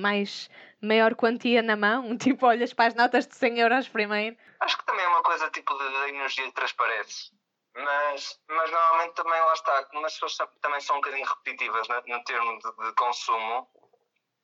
mais 0.00 0.48
maior 0.80 1.14
quantia 1.14 1.60
na 1.60 1.76
mão? 1.76 2.16
Tipo, 2.16 2.46
olhas 2.46 2.72
para 2.72 2.86
as 2.86 2.94
notas 2.94 3.26
de 3.26 3.34
100 3.36 3.60
euros 3.60 3.88
primeiro? 3.90 4.34
Acho 4.60 4.78
que 4.78 4.86
também 4.86 5.04
é 5.04 5.08
uma 5.08 5.22
coisa 5.22 5.50
tipo 5.50 5.76
de, 5.76 6.08
energia 6.08 6.46
que 6.46 6.52
transparece. 6.52 7.30
Mas, 7.74 8.40
mas 8.48 8.70
normalmente 8.70 9.16
também 9.16 9.38
lá 9.38 9.52
está, 9.52 9.84
como 9.84 10.06
as 10.06 10.14
pessoas 10.14 10.38
também 10.62 10.80
são 10.80 10.96
um 10.96 11.00
bocadinho 11.00 11.26
repetitivas 11.26 11.86
no, 11.88 11.96
no 12.06 12.24
termo 12.24 12.58
de, 12.58 12.86
de, 12.86 12.94
consumo, 12.94 13.68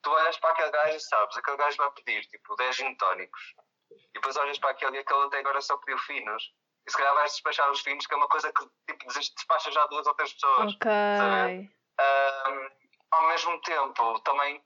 tu 0.03 0.11
olhas 0.11 0.37
para 0.37 0.51
aquele 0.51 0.69
gajo 0.69 0.97
e 0.97 0.99
sabes, 0.99 1.35
aquele 1.35 1.57
gajo 1.57 1.77
vai 1.77 1.91
pedir 1.93 2.21
tipo 2.27 2.55
10 2.55 2.75
gin 2.75 2.93
tónicos. 2.93 3.55
E 3.91 4.13
depois 4.13 4.37
olhas 4.37 4.59
para 4.59 4.71
aquele 4.71 4.97
e 4.97 4.99
aquele 4.99 5.25
até 5.25 5.39
agora 5.39 5.61
só 5.61 5.77
pediu 5.77 5.97
finos. 5.99 6.53
E 6.85 6.91
se 6.91 6.97
calhar 6.97 7.13
vais 7.13 7.31
despachar 7.31 7.69
os 7.69 7.81
finos, 7.81 8.05
que 8.07 8.13
é 8.13 8.17
uma 8.17 8.27
coisa 8.27 8.51
que 8.51 8.65
tipo, 8.87 9.07
despacha 9.07 9.71
já 9.71 9.85
duas 9.87 10.07
ou 10.07 10.13
três 10.15 10.33
pessoas. 10.33 10.73
Ok. 10.73 10.91
Um, 10.91 12.69
ao 13.11 13.27
mesmo 13.27 13.61
tempo, 13.61 14.19
também 14.21 14.63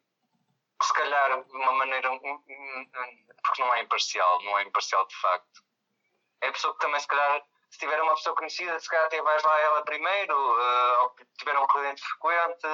se 0.81 0.93
calhar 0.93 1.43
de 1.43 1.51
uma 1.57 1.73
maneira. 1.73 2.09
Porque 3.43 3.61
não 3.61 3.73
é 3.73 3.81
imparcial, 3.81 4.41
não 4.43 4.57
é 4.59 4.63
imparcial 4.63 5.05
de 5.07 5.15
facto. 5.17 5.61
É 6.41 6.47
a 6.47 6.51
pessoa 6.51 6.73
que 6.73 6.79
também, 6.79 6.99
se 6.99 7.07
calhar, 7.07 7.43
se 7.69 7.79
tiver 7.79 8.01
uma 8.01 8.15
pessoa 8.15 8.35
conhecida, 8.35 8.79
se 8.79 8.89
calhar 8.89 9.05
até 9.05 9.21
vais 9.21 9.43
lá 9.43 9.59
ela 9.59 9.83
primeiro, 9.83 10.33
uh, 10.33 11.03
ou 11.03 11.15
tiver 11.37 11.57
um 11.57 11.67
cliente 11.67 12.01
frequente. 12.01 12.67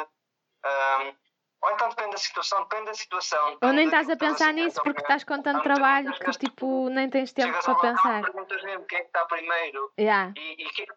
Um, 0.63 1.30
ou 1.61 1.71
então 1.71 1.89
depende 1.89 2.11
da 2.11 2.17
situação, 2.17 2.63
depende 2.63 2.85
da 2.85 2.93
situação. 2.93 3.57
Ou 3.61 3.73
nem 3.73 3.85
estás 3.85 4.09
a 4.09 4.17
pensar 4.17 4.51
nisso 4.53 4.81
porque 4.83 5.01
estás 5.01 5.23
com 5.23 5.41
tanto 5.41 5.61
trabalho 5.61 6.11
que 6.13 6.31
tipo 6.31 6.89
nem 6.89 7.09
tens 7.09 7.31
tempo 7.33 7.57
para 7.63 7.75
pensar. 7.75 8.21
perguntas 8.23 8.63
mesmo 8.63 8.85
quem 8.85 8.99
é 8.99 9.03
está 9.03 9.25
primeiro. 9.25 9.93
Yeah. 9.99 10.33
E, 10.35 10.65
e 10.65 10.69
quem, 10.71 10.87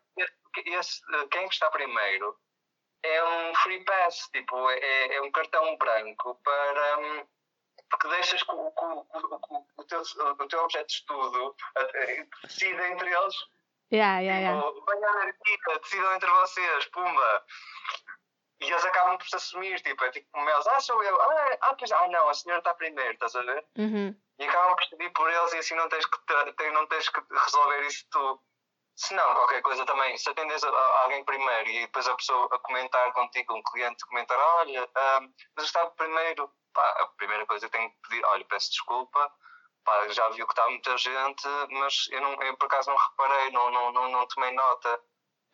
esse, 0.75 1.03
quem 1.31 1.45
é 1.45 1.49
que 1.49 1.55
está 1.55 1.71
primeiro 1.71 2.35
é 3.03 3.25
um 3.25 3.55
free 3.57 3.85
pass, 3.85 4.31
tipo, 4.33 4.71
é, 4.71 5.17
é 5.17 5.21
um 5.21 5.31
cartão 5.31 5.77
branco 5.77 6.41
para. 6.43 6.99
Hum, 6.99 7.27
porque 7.91 8.09
deixas 8.09 8.43
que 8.43 8.53
o, 8.53 8.73
o, 8.75 9.67
o, 9.77 9.85
teu, 9.85 10.01
o 10.01 10.49
teu 10.49 10.65
objeto 10.65 10.87
de 10.87 10.95
estudo 10.95 11.55
decida 12.43 12.89
entre 12.89 13.13
eles. 13.13 13.35
Yeah, 13.93 14.19
yeah, 14.21 14.41
yeah. 14.41 14.67
Tipo, 14.67 14.85
venha 14.87 15.09
anarquia, 15.09 15.79
decidam 15.81 16.15
entre 16.15 16.31
vocês, 16.31 16.87
pumba. 16.87 17.45
E 18.61 18.71
eles 18.71 18.85
acabam 18.85 19.19
por 19.19 19.27
se 19.27 19.37
assumir, 19.37 19.81
tipo, 19.81 20.05
é 20.05 20.11
tipo 20.11 20.27
como 20.33 20.49
eles, 20.49 20.67
ah, 20.67 20.81
sou 20.81 21.03
eu, 21.03 21.21
ah, 21.21 21.59
ah, 21.63 21.75
pois, 21.75 21.91
ah, 21.91 22.09
não, 22.09 22.29
a 22.29 22.35
senhora 22.35 22.61
está 22.61 22.73
primeiro, 22.75 23.13
estás 23.13 23.35
a 23.35 23.43
ver? 23.43 23.65
Uhum. 23.77 24.17
E 24.39 24.45
acabam 24.45 24.75
por 24.77 24.85
decidir 24.85 25.11
por 25.11 25.31
eles 25.31 25.53
e 25.53 25.59
assim 25.59 25.75
não 25.75 25.89
tens 25.89 26.07
que, 26.07 26.71
não 26.71 26.87
tens 26.87 27.09
que 27.09 27.21
resolver 27.31 27.87
isso 27.87 28.07
tu. 28.11 28.41
Se 28.97 29.13
não, 29.13 29.35
qualquer 29.35 29.61
coisa 29.61 29.85
também, 29.85 30.17
se 30.17 30.31
atendes 30.31 30.63
a, 30.63 30.69
a, 30.69 31.03
alguém 31.03 31.25
primeiro 31.25 31.69
e 31.69 31.81
depois 31.81 32.07
a 32.07 32.15
pessoa 32.15 32.49
a 32.53 32.59
comentar 32.61 33.13
contigo, 33.13 33.55
um 33.55 33.63
cliente 33.63 34.07
comentar, 34.07 34.39
olha, 34.39 34.85
um, 34.85 35.33
mas 35.57 35.59
eu 35.59 35.65
estava 35.65 35.91
primeiro, 35.91 36.49
pá, 36.73 36.89
a 37.01 37.07
primeira 37.17 37.45
coisa 37.47 37.69
que 37.69 37.77
tenho 37.77 37.91
que 37.91 37.97
pedir, 38.09 38.25
olha, 38.27 38.45
peço 38.45 38.71
desculpa, 38.71 39.33
pá, 39.85 40.09
já 40.11 40.29
viu 40.29 40.47
que 40.47 40.53
está 40.53 40.69
muita 40.69 40.97
gente, 40.97 41.49
mas 41.71 42.07
eu, 42.11 42.21
não, 42.21 42.41
eu 42.43 42.57
por 42.57 42.67
acaso 42.67 42.89
não 42.89 42.97
reparei, 42.97 43.51
não, 43.51 43.71
não, 43.73 43.93
não, 43.93 44.09
não 44.09 44.29
tomei 44.29 44.53
nota. 44.53 45.01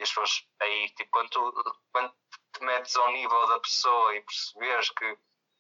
E 0.00 0.02
as 0.02 0.08
pessoas, 0.08 0.46
aí, 0.62 0.88
tipo, 0.96 1.10
quando, 1.10 1.28
tu, 1.28 1.52
quando 1.92 2.10
te 2.54 2.64
metes 2.64 2.96
ao 2.96 3.12
nível 3.12 3.46
da 3.48 3.60
pessoa 3.60 4.16
e 4.16 4.22
perceberes 4.22 4.88
que 4.90 5.18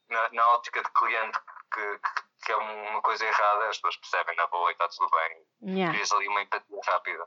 na, 0.08 0.30
na 0.32 0.48
ótica 0.54 0.82
de 0.82 0.90
cliente 0.94 1.38
que, 1.72 1.98
que, 1.98 2.46
que, 2.46 2.52
é 2.52 2.56
uma 2.56 3.02
coisa 3.02 3.22
errada, 3.22 3.68
as 3.68 3.76
pessoas 3.76 3.98
percebem 3.98 4.34
na 4.36 4.46
boa 4.46 4.70
e 4.70 4.72
está 4.72 4.88
tudo 4.88 5.10
bem. 5.10 5.76
Yeah. 5.76 5.92
Crias 5.92 6.10
ali 6.12 6.26
uma 6.26 6.42
empatia 6.42 6.80
rápida. 6.86 7.26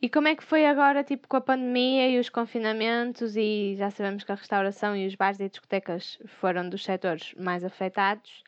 E 0.00 0.08
como 0.08 0.28
é 0.28 0.36
que 0.36 0.44
foi 0.44 0.64
agora, 0.64 1.02
tipo, 1.02 1.26
com 1.26 1.38
a 1.38 1.40
pandemia 1.40 2.08
e 2.08 2.20
os 2.20 2.28
confinamentos 2.28 3.36
e 3.36 3.74
já 3.76 3.90
sabemos 3.90 4.22
que 4.22 4.30
a 4.30 4.36
restauração 4.36 4.94
e 4.94 5.08
os 5.08 5.16
bares 5.16 5.40
e 5.40 5.48
discotecas 5.48 6.18
foram 6.38 6.68
dos 6.68 6.84
setores 6.84 7.34
mais 7.34 7.64
afetados. 7.64 8.44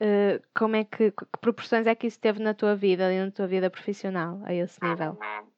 Uh, 0.00 0.42
como 0.56 0.76
é 0.76 0.84
que, 0.84 1.10
que 1.10 1.26
proporções 1.40 1.86
é 1.86 1.94
que 1.94 2.06
isso 2.06 2.18
teve 2.18 2.40
na 2.40 2.54
tua 2.54 2.74
vida 2.74 3.12
e 3.12 3.22
na 3.22 3.30
tua 3.30 3.46
vida 3.46 3.68
profissional 3.68 4.40
a 4.44 4.54
esse 4.54 4.82
nível? 4.82 5.18
Uhum. 5.20 5.53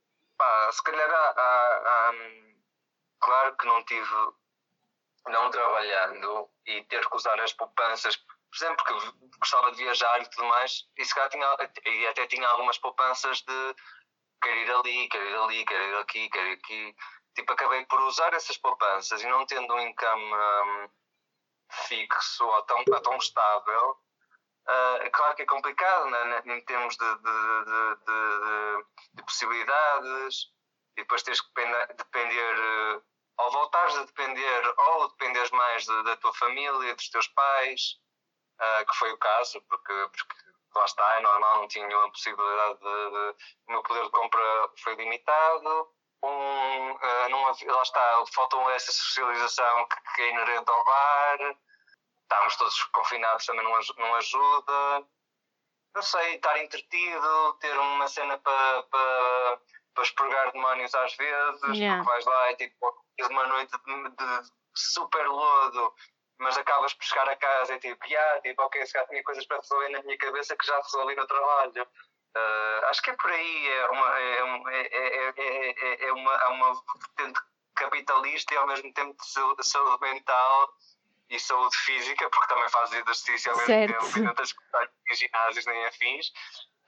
Se 0.73 0.83
calhar 0.83 1.11
há, 1.11 1.31
há, 1.37 2.11
há, 2.11 2.13
claro 3.21 3.57
que 3.57 3.67
não 3.67 3.85
tive 3.85 4.15
não 5.29 5.51
trabalhando 5.51 6.49
e 6.67 6.85
ter 6.85 7.09
que 7.09 7.17
usar 7.17 7.41
as 7.41 7.53
poupanças 7.53 8.17
por 8.17 8.65
exemplo, 8.65 8.85
porque 8.85 9.29
gostava 9.39 9.73
de 9.73 9.79
viajar 9.79 10.21
e 10.21 10.31
tudo 10.31 10.45
mais, 10.47 10.89
e 10.97 11.05
se 11.05 11.15
calhar 11.15 11.31
tinha, 11.31 11.47
e 11.85 12.07
até 12.07 12.27
tinha 12.27 12.49
algumas 12.49 12.79
poupanças 12.79 13.43
de 13.43 13.77
quero 14.43 14.57
ir 14.57 14.71
ali, 14.71 15.09
quero 15.09 15.25
ir 15.25 15.37
ali, 15.37 15.65
quero 15.65 15.85
ir 15.85 15.97
aqui, 15.97 16.29
quero 16.31 16.49
ir 16.49 16.53
aqui. 16.53 16.97
Tipo, 17.35 17.53
acabei 17.53 17.85
por 17.87 18.01
usar 18.03 18.33
essas 18.33 18.57
poupanças 18.57 19.23
e 19.23 19.27
não 19.27 19.45
tendo 19.47 19.75
um 19.75 19.81
income 19.81 20.35
um, 20.35 20.89
fixo 21.71 22.47
ou 22.47 22.63
tão, 22.63 22.83
ou 22.89 23.01
tão 23.03 23.17
estável, 23.17 23.91
uh, 23.91 25.11
claro 25.13 25.35
que 25.37 25.43
é 25.43 25.47
complicado 25.47 26.09
né, 26.09 26.43
em 26.47 26.65
termos 26.65 26.97
de, 26.97 27.15
de, 27.17 27.65
de, 27.65 28.85
de, 29.15 29.23
possibilidades 29.23 30.51
e 30.97 31.03
depois 31.03 31.23
tens 31.23 31.41
que 31.41 31.49
depender, 31.97 32.59
uh, 32.59 33.03
ou 33.39 33.51
voltares 33.51 33.97
a 33.97 34.05
depender 34.05 34.75
ou 34.79 35.09
dependeres 35.09 35.51
mais 35.51 35.85
da 35.87 36.17
tua 36.17 36.33
família, 36.35 36.95
dos 36.95 37.09
teus 37.11 37.29
pais, 37.29 37.99
uh, 38.61 38.87
que 38.87 38.97
foi 38.97 39.13
o 39.13 39.19
caso, 39.19 39.61
porque, 39.69 39.93
porque 39.93 40.35
lá 40.75 40.85
está, 40.85 41.17
é 41.17 41.21
normal, 41.21 41.59
não 41.59 41.69
tinha 41.69 41.87
nenhuma 41.87 42.11
possibilidade 42.11 42.79
de, 42.79 43.11
de, 43.11 43.37
O 43.69 43.73
meu 43.73 43.83
poder 43.83 44.05
de 44.05 44.11
compra 44.11 44.71
foi 44.83 44.95
limitado. 44.95 45.95
Um, 46.23 46.93
uh, 46.93 47.73
lá 47.73 47.83
está, 47.83 48.25
faltou 48.35 48.71
essa 48.71 48.91
socialização 48.91 49.87
que, 49.89 50.15
que 50.15 50.23
é 50.23 50.31
inerente 50.31 50.71
ao 50.71 50.85
bar. 50.85 51.57
Estávamos 52.23 52.57
todos 52.57 52.83
confinados 52.85 53.47
também 53.47 53.65
não, 53.65 53.79
não 53.99 54.15
ajuda. 54.17 55.07
Não 55.97 56.03
sei, 56.03 56.37
estar 56.37 56.63
entretido, 56.63 57.55
ter 57.55 57.77
uma 57.79 58.07
cena 58.07 58.37
para 58.39 58.83
pa, 58.83 59.61
pa 59.95 60.03
expurgar 60.03 60.53
demónios 60.53 60.95
às 60.95 61.17
vezes, 61.17 61.79
yeah. 61.79 61.97
porque 61.97 62.11
vais 62.11 62.27
lá 62.27 62.53
e 62.53 62.57
tipo, 62.57 63.05
uma 63.31 63.47
noite 63.47 63.73
de, 63.73 64.11
de 64.11 64.51
super 64.75 65.27
lodo 65.27 65.95
mas 66.39 66.57
acabas 66.59 66.93
por 66.93 67.05
chegar 67.05 67.29
a 67.29 67.37
casa 67.37 67.75
e 67.75 67.79
tipo, 67.79 68.07
yeah, 68.07 68.41
tipo, 68.43 68.63
ok, 68.63 68.85
se 68.85 68.93
calhar 68.93 69.09
tinha 69.09 69.23
coisas 69.25 69.47
para 69.47 69.59
resolver 69.59 69.89
na 69.89 70.03
minha 70.03 70.19
cabeça 70.19 70.57
que 70.57 70.67
já 70.67 70.77
resolvi 70.77 71.15
no 71.15 71.27
trabalho. 71.27 71.83
Uh, 71.83 72.87
acho 72.89 73.01
que 73.01 73.11
é 73.11 73.15
por 73.15 73.31
aí, 73.31 73.69
é 73.69 73.87
uma, 73.87 74.19
é, 74.19 74.33
é, 74.69 75.35
é, 75.39 76.05
é, 76.05 76.13
uma, 76.13 76.33
é 76.35 76.49
uma 76.49 76.75
vertente 76.75 77.41
capitalista 77.75 78.53
e 78.53 78.57
ao 78.59 78.67
mesmo 78.67 78.93
tempo 78.93 79.17
de 79.17 79.67
saúde 79.67 80.01
mental 80.03 80.75
e 81.29 81.41
saúde 81.41 81.77
física, 81.77 82.29
porque 82.31 82.55
também 82.55 82.69
fazes 82.69 83.01
exercício 83.01 83.51
ao 83.51 83.57
mesmo 83.59 83.75
certo. 83.75 84.05
tempo 84.05 84.19
e 84.19 84.23
não 84.23 84.35
tens 84.35 84.53
que 84.53 84.63
estar 84.63 84.89
em 85.11 85.15
ginásios 85.15 85.67
nem 85.67 85.87
afins. 85.87 86.33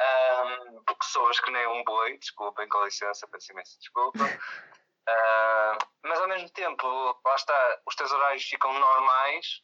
Um, 0.01 0.83
porque 0.85 1.05
pessoas 1.05 1.40
que 1.40 1.51
nem 1.51 1.66
um 1.66 1.83
boi, 1.83 2.18
desculpem, 2.18 2.68
com 2.68 2.85
licença, 2.85 3.27
peço 3.29 3.53
imensa 3.53 3.79
desculpa. 3.79 4.18
Uh, 5.09 5.79
mas 6.03 6.20
ao 6.20 6.29
mesmo 6.29 6.51
tempo, 6.51 6.87
lá 7.24 7.35
está, 7.35 7.81
os 7.87 7.94
teus 7.94 8.12
horários 8.12 8.44
ficam 8.44 8.70
normais, 8.79 9.62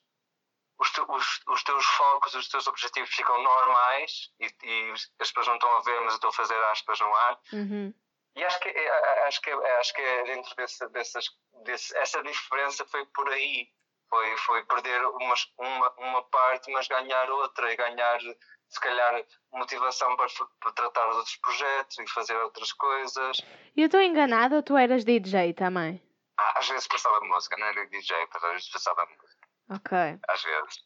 os, 0.78 0.90
te, 0.90 1.00
os, 1.02 1.40
os 1.48 1.62
teus 1.62 1.84
focos, 1.84 2.34
os 2.34 2.48
teus 2.48 2.66
objetivos 2.66 3.10
ficam 3.10 3.42
normais 3.42 4.32
e, 4.40 4.46
e, 4.46 4.92
as 5.20 5.28
pessoas 5.28 5.48
não 5.48 5.54
estão 5.56 5.76
a 5.76 5.80
ver, 5.82 6.00
mas 6.00 6.12
eu 6.12 6.16
estou 6.16 6.30
a 6.30 6.32
fazer 6.32 6.56
aspas 6.64 6.98
no 7.00 7.14
ar. 7.14 7.38
Uhum. 7.52 7.94
E 8.36 8.44
acho 8.44 8.58
que, 8.60 8.68
é, 8.68 9.26
acho, 9.26 9.40
que, 9.40 9.50
é, 9.50 9.78
acho 9.78 9.94
que 9.94 10.00
é 10.00 10.24
dentro 10.24 10.56
desse, 10.56 10.88
dessas, 10.88 11.26
desse, 11.64 11.96
essa 11.98 12.22
diferença 12.22 12.84
foi 12.86 13.04
por 13.06 13.28
aí. 13.28 13.68
Foi, 14.14 14.36
foi 14.36 14.64
perder 14.66 15.04
uma, 15.06 15.34
uma, 15.58 15.90
uma 15.98 16.22
parte, 16.28 16.70
mas 16.70 16.86
ganhar 16.86 17.28
outra 17.30 17.72
e 17.72 17.76
ganhar 17.76 18.20
se 18.20 18.80
calhar 18.80 19.24
motivação 19.52 20.16
para, 20.16 20.28
para 20.60 20.72
tratar 20.72 21.10
de 21.10 21.16
outros 21.16 21.36
projetos 21.38 21.98
e 21.98 22.06
fazer 22.06 22.36
outras 22.36 22.72
coisas. 22.72 23.38
E 23.76 23.82
eu 23.82 23.86
estou 23.86 24.00
enganada 24.00 24.54
ou 24.54 24.62
tu 24.62 24.76
eras 24.76 25.04
DJ 25.04 25.52
também? 25.54 26.00
Ah, 26.38 26.58
às 26.60 26.68
vezes 26.68 26.86
passava 26.86 27.18
música, 27.24 27.56
não 27.56 27.66
era 27.66 27.86
DJ, 27.88 28.28
mas 28.32 28.44
às 28.44 28.52
vezes 28.52 28.70
passava 28.70 29.04
música. 29.04 29.48
Ok. 29.70 29.98
Às 30.28 30.42
vezes. 30.44 30.84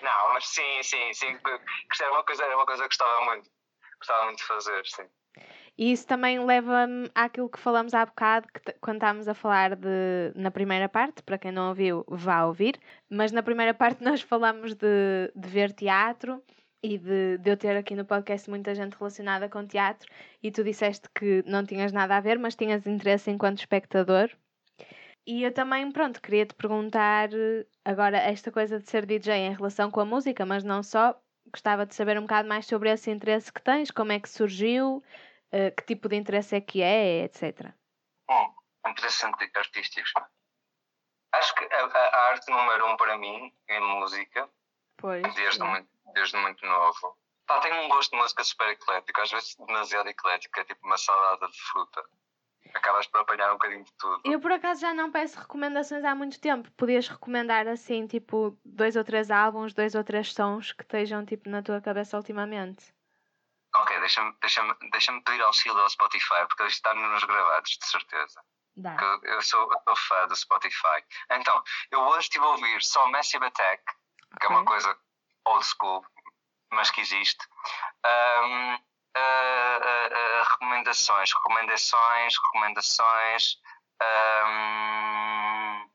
Não, 0.00 0.28
mas 0.34 0.46
sim, 0.46 0.82
sim, 0.84 1.12
sim. 1.14 1.36
Era 2.00 2.12
uma 2.12 2.22
coisa, 2.22 2.44
era 2.44 2.54
uma 2.54 2.66
coisa 2.66 2.82
que 2.84 2.88
gostava 2.90 3.24
muito. 3.24 3.50
Gostava 3.98 4.24
muito 4.26 4.38
de 4.38 4.44
fazer, 4.44 4.86
sim. 4.86 5.10
E 5.76 5.92
isso 5.92 6.06
também 6.06 6.44
leva-me 6.44 7.08
àquilo 7.14 7.48
que 7.48 7.58
falamos 7.58 7.94
há 7.94 8.04
bocado, 8.04 8.48
que 8.48 8.72
quando 8.80 8.96
estávamos 8.96 9.28
a 9.28 9.34
falar 9.34 9.76
de. 9.76 10.32
Na 10.34 10.50
primeira 10.50 10.88
parte, 10.88 11.22
para 11.22 11.38
quem 11.38 11.52
não 11.52 11.68
ouviu, 11.68 12.04
vá 12.08 12.44
ouvir, 12.44 12.78
mas 13.08 13.30
na 13.30 13.42
primeira 13.42 13.72
parte 13.72 14.02
nós 14.04 14.20
falamos 14.20 14.74
de, 14.74 15.32
de 15.34 15.48
ver 15.48 15.72
teatro 15.72 16.42
e 16.82 16.98
de, 16.98 17.38
de 17.38 17.50
eu 17.50 17.56
ter 17.56 17.76
aqui 17.76 17.94
no 17.94 18.04
podcast 18.04 18.48
muita 18.50 18.74
gente 18.74 18.96
relacionada 18.96 19.48
com 19.48 19.66
teatro 19.66 20.08
e 20.42 20.50
tu 20.50 20.62
disseste 20.64 21.08
que 21.14 21.42
não 21.46 21.64
tinhas 21.64 21.92
nada 21.92 22.16
a 22.16 22.20
ver, 22.20 22.38
mas 22.38 22.54
tinhas 22.54 22.86
interesse 22.86 23.30
enquanto 23.30 23.58
espectador. 23.58 24.30
E 25.26 25.42
eu 25.42 25.52
também, 25.52 25.92
pronto, 25.92 26.22
queria 26.22 26.46
te 26.46 26.54
perguntar 26.54 27.28
agora 27.84 28.16
esta 28.16 28.50
coisa 28.50 28.80
de 28.80 28.88
ser 28.88 29.04
DJ 29.04 29.34
em 29.34 29.54
relação 29.54 29.90
com 29.90 30.00
a 30.00 30.04
música, 30.04 30.46
mas 30.46 30.64
não 30.64 30.82
só. 30.82 31.20
Gostava 31.50 31.86
de 31.86 31.94
saber 31.94 32.18
um 32.18 32.22
bocado 32.22 32.46
mais 32.46 32.66
sobre 32.66 32.90
esse 32.90 33.10
interesse 33.10 33.50
que 33.50 33.62
tens, 33.62 33.90
como 33.90 34.12
é 34.12 34.20
que 34.20 34.28
surgiu, 34.28 35.02
uh, 35.52 35.74
que 35.76 35.84
tipo 35.84 36.08
de 36.08 36.16
interesse 36.16 36.56
é 36.56 36.60
que 36.60 36.82
é, 36.82 37.24
etc. 37.24 37.72
Bom, 38.26 38.54
interesses 38.86 39.22
artísticos. 39.54 40.12
Acho 41.32 41.54
que 41.54 41.64
a, 41.64 41.84
a, 41.84 42.28
arte 42.30 42.50
número 42.50 42.86
um 42.86 42.96
para 42.96 43.18
mim 43.18 43.52
é 43.68 43.80
música. 43.80 44.48
Pois. 44.96 45.22
Desde 45.34 45.62
muito 45.62 45.88
desde 46.14 46.36
muito 46.36 46.64
novo. 46.66 47.16
Pá, 47.46 47.60
tenho 47.60 47.82
um 47.82 47.88
gosto 47.88 48.10
de 48.10 48.18
música 48.18 48.44
super 48.44 48.68
eclético, 48.68 49.20
às 49.20 49.30
vezes 49.30 49.56
demasiado 49.56 50.08
eclético, 50.08 50.60
é 50.60 50.64
tipo 50.64 50.84
uma 50.86 50.98
salada 50.98 51.46
de 51.48 51.60
fruta. 51.62 52.04
Acabas 52.74 53.06
por 53.06 53.20
apanhar 53.20 53.50
um 53.50 53.54
bocadinho 53.54 53.84
de 53.84 53.92
tudo. 53.94 54.20
Eu 54.24 54.40
por 54.40 54.52
acaso 54.52 54.82
já 54.82 54.92
não 54.92 55.10
peço 55.10 55.38
recomendações 55.38 56.04
há 56.04 56.14
muito 56.14 56.38
tempo. 56.38 56.70
Podias 56.72 57.08
recomendar 57.08 57.66
assim, 57.66 58.06
tipo, 58.06 58.58
dois 58.62 58.96
ou 58.96 59.04
três 59.04 59.30
álbuns, 59.30 59.72
dois 59.72 59.94
ou 59.94 60.04
três 60.04 60.32
sons 60.32 60.72
que 60.72 60.82
estejam 60.82 61.24
tipo 61.24 61.48
na 61.48 61.62
tua 61.62 61.80
cabeça 61.80 62.18
ultimamente. 62.18 62.92
Deixa-me 64.08 64.32
deixa 64.40 64.62
deixa 64.90 65.12
pedir 65.20 65.42
auxílio 65.42 65.78
ao 65.78 65.90
Spotify, 65.90 66.46
porque 66.48 66.62
eles 66.62 66.74
estão 66.74 66.94
nos 66.94 67.24
gravados, 67.24 67.70
de 67.70 67.86
certeza. 67.86 68.42
Dá. 68.74 68.96
Eu, 68.98 69.20
eu, 69.34 69.42
sou, 69.42 69.60
eu 69.70 69.80
sou 69.84 69.96
fã 69.96 70.26
do 70.26 70.34
Spotify. 70.34 71.04
Então, 71.32 71.62
eu 71.90 72.00
hoje 72.00 72.20
estive 72.20 72.44
a 72.44 72.48
ouvir 72.48 72.82
só 72.82 73.06
Massive 73.08 73.44
Attack, 73.44 73.82
que 73.84 74.46
okay. 74.46 74.48
é 74.48 74.50
uma 74.50 74.64
coisa 74.64 74.98
old 75.44 75.66
school, 75.66 76.06
mas 76.72 76.90
que 76.90 77.02
existe. 77.02 77.44
Um, 78.06 78.74
uh, 78.74 78.78
uh, 78.78 80.40
uh, 80.40 80.42
recomendações, 80.48 81.32
recomendações, 81.34 82.34
recomendações. 82.46 83.60
Um... 84.46 85.90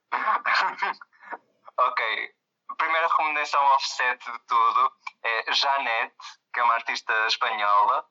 ok, 1.78 2.34
primeira 2.74 3.06
recomendação 3.08 3.62
offset 3.74 4.24
de 4.24 4.38
tudo 4.46 4.92
é 5.22 5.52
Janete, 5.52 6.14
que 6.52 6.60
é 6.60 6.62
uma 6.62 6.74
artista 6.74 7.12
espanhola, 7.26 8.06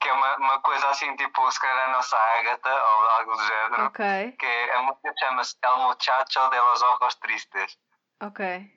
que 0.00 0.08
é 0.08 0.12
uma, 0.12 0.36
uma 0.36 0.60
coisa 0.60 0.88
assim, 0.88 1.14
tipo, 1.16 1.50
se 1.50 1.60
calhar 1.60 1.88
a 1.88 1.92
nossa 1.92 2.16
Ágata 2.16 2.70
ou 2.70 3.10
algo 3.10 3.36
do 3.36 3.46
género. 3.46 3.90
Que 4.38 4.46
é, 4.46 4.74
a 4.74 4.82
música 4.82 5.14
chama-se 5.18 5.56
El 5.62 5.76
Muchacho 5.78 6.48
de 6.50 6.60
los 6.60 6.82
Ojos 6.82 7.14
Tristes. 7.16 7.78
Ok. 8.22 8.70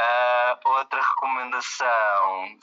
Uh, 0.00 0.68
outra 0.68 1.00
recomendação 1.00 2.58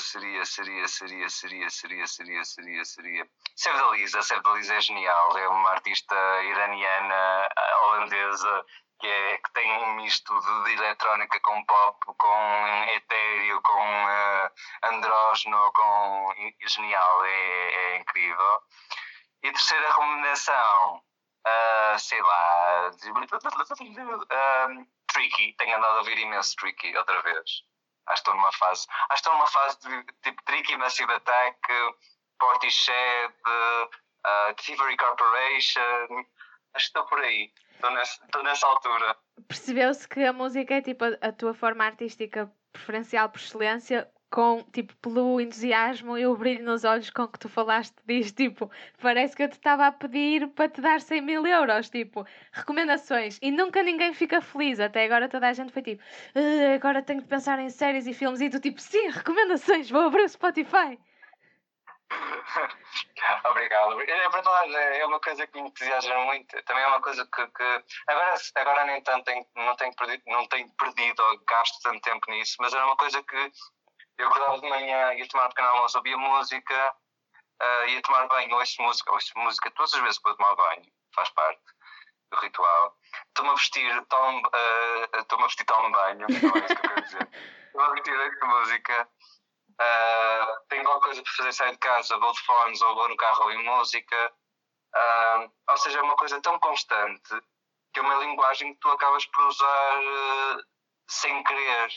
seria, 0.00 0.44
seria, 0.44 0.88
seria, 0.88 1.28
seria, 1.28 1.70
seria, 1.70 2.06
seria, 2.06 2.44
seria, 2.44 2.84
seria. 2.84 3.28
Sevdaliza, 3.56 4.22
Sevdaliza 4.22 4.74
é 4.74 4.80
genial, 4.80 5.38
é 5.38 5.48
uma 5.48 5.70
artista 5.70 6.14
iraniana, 6.42 7.48
holandesa, 7.82 8.64
que, 9.00 9.06
é, 9.06 9.38
que 9.38 9.52
tem 9.52 9.72
um 9.84 9.94
misto 9.96 10.38
de, 10.40 10.64
de 10.64 10.72
eletrónica 10.72 11.40
com 11.40 11.64
pop, 11.64 11.98
com 12.18 12.84
etéreo, 12.94 13.60
com 13.62 14.04
uh, 14.04 14.50
andrógeno, 14.84 15.72
com. 15.72 16.34
genial, 16.66 17.24
é, 17.24 17.74
é 17.74 17.96
incrível. 17.98 18.62
E 19.42 19.50
terceira 19.52 19.88
recomendação, 19.88 20.96
uh, 20.96 21.98
sei 21.98 22.20
lá, 22.20 22.90
uh, 22.90 24.86
Tricky, 25.12 25.54
tenho 25.54 25.76
andado 25.76 25.96
a 25.96 25.98
ouvir 25.98 26.18
imenso 26.18 26.54
Tricky 26.56 26.96
outra 26.96 27.20
vez. 27.22 27.64
Acho 28.06 28.22
que 28.22 28.30
estou 28.30 28.34
numa 28.34 28.52
fase. 28.52 28.86
Acho 29.10 29.22
que 29.22 29.30
numa 29.30 29.46
fase 29.46 29.78
de 29.80 30.04
tipo 30.22 30.42
Tricky, 30.44 30.76
Massive 30.76 31.12
Attack, 31.12 31.58
Portishead, 32.38 33.34
uh, 33.46 34.54
Thievery 34.56 34.96
Corporation. 34.96 36.24
Acho 36.74 36.86
que 36.86 36.98
estou 36.98 37.04
por 37.06 37.20
aí. 37.20 37.52
Estou 37.74 37.90
nessa, 37.92 38.42
nessa 38.42 38.66
altura. 38.66 39.16
Percebeu-se 39.48 40.08
que 40.08 40.24
a 40.24 40.32
música 40.32 40.74
é 40.74 40.82
tipo 40.82 41.04
a, 41.04 41.28
a 41.28 41.32
tua 41.32 41.54
forma 41.54 41.84
artística 41.84 42.50
preferencial 42.72 43.28
por 43.28 43.40
excelência 43.40 44.10
com, 44.30 44.62
tipo, 44.72 44.94
pelo 44.96 45.40
entusiasmo 45.40 46.16
e 46.16 46.26
o 46.26 46.36
brilho 46.36 46.64
nos 46.64 46.84
olhos 46.84 47.10
com 47.10 47.26
que 47.26 47.38
tu 47.38 47.48
falaste 47.48 47.96
disto, 48.06 48.36
tipo, 48.36 48.70
parece 49.02 49.36
que 49.36 49.42
eu 49.42 49.48
te 49.48 49.54
estava 49.54 49.86
a 49.86 49.92
pedir 49.92 50.46
para 50.48 50.68
te 50.68 50.80
dar 50.80 51.00
100 51.00 51.20
mil 51.20 51.46
euros, 51.46 51.90
tipo, 51.90 52.24
recomendações, 52.52 53.38
e 53.42 53.50
nunca 53.50 53.82
ninguém 53.82 54.14
fica 54.14 54.40
feliz, 54.40 54.78
até 54.78 55.04
agora 55.04 55.28
toda 55.28 55.48
a 55.48 55.52
gente 55.52 55.72
foi 55.72 55.82
tipo, 55.82 56.02
ah, 56.34 56.74
agora 56.74 57.02
tenho 57.02 57.20
de 57.20 57.26
pensar 57.26 57.58
em 57.58 57.70
séries 57.70 58.06
e 58.06 58.14
filmes, 58.14 58.40
e 58.40 58.48
tu 58.48 58.60
tipo, 58.60 58.80
sim, 58.80 59.08
recomendações, 59.08 59.90
vou 59.90 60.02
abrir 60.02 60.22
o 60.22 60.28
Spotify. 60.28 60.98
Obrigado. 63.44 64.00
É 64.00 64.28
verdade, 64.28 64.74
é 64.74 65.06
uma 65.06 65.20
coisa 65.20 65.46
que 65.46 65.60
me 65.60 65.68
entusiasma 65.68 66.24
muito. 66.24 66.60
Também 66.64 66.82
é 66.82 66.86
uma 66.86 67.00
coisa 67.00 67.24
que, 67.24 67.46
que 67.46 67.84
agora, 68.08 68.34
agora 68.56 68.84
nem 68.86 69.00
tanto 69.02 69.24
tenho, 69.24 69.46
não, 69.54 69.76
tenho 69.76 69.94
perdido, 69.94 70.22
não 70.26 70.46
tenho 70.48 70.68
perdido 70.76 71.22
ou 71.22 71.38
gasto 71.48 71.80
tanto 71.82 72.00
tempo 72.00 72.30
nisso, 72.30 72.56
mas 72.58 72.74
era 72.74 72.84
uma 72.84 72.96
coisa 72.96 73.22
que 73.22 73.52
eu 74.20 74.28
acordava 74.28 74.60
de 74.60 74.68
manhã, 74.68 75.14
ia 75.14 75.28
tomar 75.28 75.46
um 75.46 75.48
pequeno 75.48 75.68
almoço, 75.68 75.98
ouvia 75.98 76.16
música, 76.16 76.94
uh, 77.62 77.88
ia 77.88 78.02
tomar 78.02 78.26
banho, 78.28 78.56
ouço 78.56 78.82
música, 78.82 79.12
ouço 79.12 79.32
música 79.36 79.70
todas 79.72 79.94
as 79.94 80.00
vezes 80.00 80.18
que 80.18 80.24
vou 80.24 80.36
tomar 80.36 80.54
banho, 80.56 80.82
faz 81.14 81.28
parte 81.30 81.62
do 82.30 82.38
ritual. 82.38 82.96
Estou-me 83.28 83.50
a 83.50 83.54
vestir, 83.54 84.06
tomo, 84.06 84.46
uh, 84.46 85.18
estou-me 85.18 85.44
a 85.44 85.46
vestir, 85.46 85.64
tomo 85.64 85.90
banho, 85.90 86.20
não 86.20 86.26
é 86.26 86.32
isso 86.32 86.40
que 86.40 86.46
eu 86.46 86.80
quero 86.80 87.02
dizer. 87.02 87.28
Estou-me 87.70 87.86
a 87.86 87.94
vestir 87.94 88.40
de 88.40 88.46
música 88.46 89.08
Uh, 89.80 90.60
tenho 90.68 90.82
alguma 90.82 91.00
coisa 91.00 91.22
para 91.22 91.32
fazer 91.32 91.52
sair 91.54 91.72
de 91.72 91.78
casa, 91.78 92.18
vou 92.18 92.32
de 92.32 92.40
fones 92.42 92.82
ou 92.82 92.94
vou 92.94 93.08
no 93.08 93.16
carro 93.16 93.44
ou 93.44 93.50
em 93.50 93.64
música. 93.64 94.32
Uh, 94.94 95.50
ou 95.70 95.78
seja, 95.78 96.00
é 96.00 96.02
uma 96.02 96.16
coisa 96.16 96.40
tão 96.42 96.58
constante 96.58 97.40
que 97.92 97.98
é 97.98 98.02
uma 98.02 98.16
linguagem 98.16 98.74
que 98.74 98.80
tu 98.80 98.90
acabas 98.90 99.24
por 99.26 99.42
usar 99.46 99.98
uh, 99.98 100.62
sem 101.08 101.42
querer. 101.44 101.90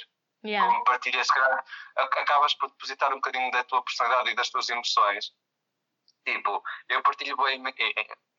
Yeah. 0.45 0.67
Como 0.67 0.83
partilhas, 0.83 1.27
calhar, 1.27 1.63
acabas 1.95 2.53
por 2.55 2.69
depositar 2.69 3.11
um 3.11 3.15
bocadinho 3.15 3.49
da 3.51 3.63
tua 3.63 3.81
personalidade 3.83 4.29
e 4.31 4.35
das 4.35 4.49
tuas 4.49 4.67
emoções. 4.69 5.31
Tipo, 6.25 6.61
eu 6.89 7.01
partilho 7.01 7.37
bem, 7.37 7.63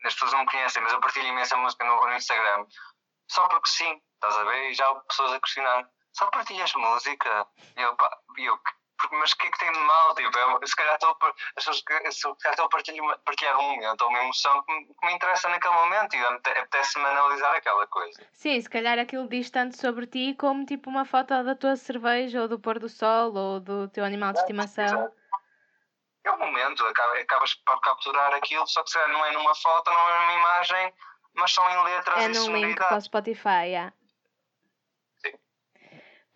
as 0.05 0.13
pessoas 0.13 0.33
não 0.33 0.41
me 0.41 0.51
conhecem, 0.51 0.83
mas 0.83 0.93
eu 0.93 1.01
partilho 1.01 1.29
imensa 1.29 1.57
música 1.57 1.85
no, 1.85 2.07
no 2.07 2.15
Instagram 2.15 2.67
só 3.31 3.49
porque 3.49 3.71
sim, 3.71 4.01
estás 4.15 4.37
a 4.37 4.45
ver? 4.45 4.71
E 4.71 4.75
já 4.75 4.89
há 4.89 4.95
pessoas 5.01 5.33
a 5.33 5.41
questionar: 5.41 5.89
só 6.13 6.31
partilhas 6.31 6.73
música? 6.75 7.47
E 7.77 7.81
eu, 7.81 7.97
pá, 7.97 8.19
eu 8.39 8.59
mas 9.13 9.33
o 9.33 9.37
que 9.37 9.47
é 9.47 9.51
que 9.51 9.59
tem 9.59 9.73
de 9.73 9.79
mal? 9.79 10.15
Tipo, 10.15 10.39
eu, 10.39 10.67
se 10.67 10.77
calhar 10.77 10.95
estou 10.95 11.11
a, 11.11 11.61
se 11.61 11.85
calhar 11.85 12.07
estou 12.07 12.37
a 12.65 12.69
partilhar, 12.69 13.19
partilhar 13.25 13.59
um 13.59 13.75
momento 13.75 14.03
ou 14.03 14.09
uma 14.09 14.23
emoção 14.23 14.63
que 14.63 14.73
me, 14.73 14.87
que 14.87 15.07
me 15.07 15.13
interessa 15.13 15.49
naquele 15.49 15.75
momento 15.75 16.15
e 16.15 16.25
apetece-me 16.25 17.05
analisar 17.05 17.55
aquela 17.55 17.87
coisa. 17.87 18.27
Sim, 18.33 18.61
se 18.61 18.69
calhar 18.69 18.99
aquilo 18.99 19.29
diz 19.29 19.51
tanto 19.51 19.77
sobre 19.77 20.07
ti 20.07 20.35
como 20.39 20.65
tipo 20.65 20.89
uma 20.89 21.05
foto 21.05 21.43
da 21.43 21.55
tua 21.55 21.77
cerveja 21.77 22.43
ou 22.43 22.49
do 22.49 22.59
pôr 22.59 22.79
do 22.79 22.89
sol 22.89 23.35
ou 23.35 23.61
do 23.61 23.89
teu 23.89 24.05
animal 24.05 24.33
de 24.33 24.41
estimação. 24.41 25.13
É 26.25 26.31
o 26.31 26.39
momento, 26.39 26.83
acabas 26.87 27.55
por 27.55 27.79
capturar 27.81 28.33
aquilo, 28.33 28.67
só 28.67 28.83
que 28.83 28.91
se 28.91 28.95
calhar 28.95 29.13
não 29.13 29.27
é 29.27 29.33
numa 29.33 29.55
foto, 29.55 29.91
não 29.91 30.09
é 30.09 30.21
numa 30.21 30.33
imagem, 30.33 30.95
mas 31.35 31.53
são 31.53 31.69
em 31.69 31.85
letras 31.85 32.25
é 32.25 32.25
e 32.25 32.29
num 32.29 32.57
link 32.57 32.77
para 32.77 32.97
o 32.97 33.01
Spotify, 33.01 33.67
yeah. 33.67 33.93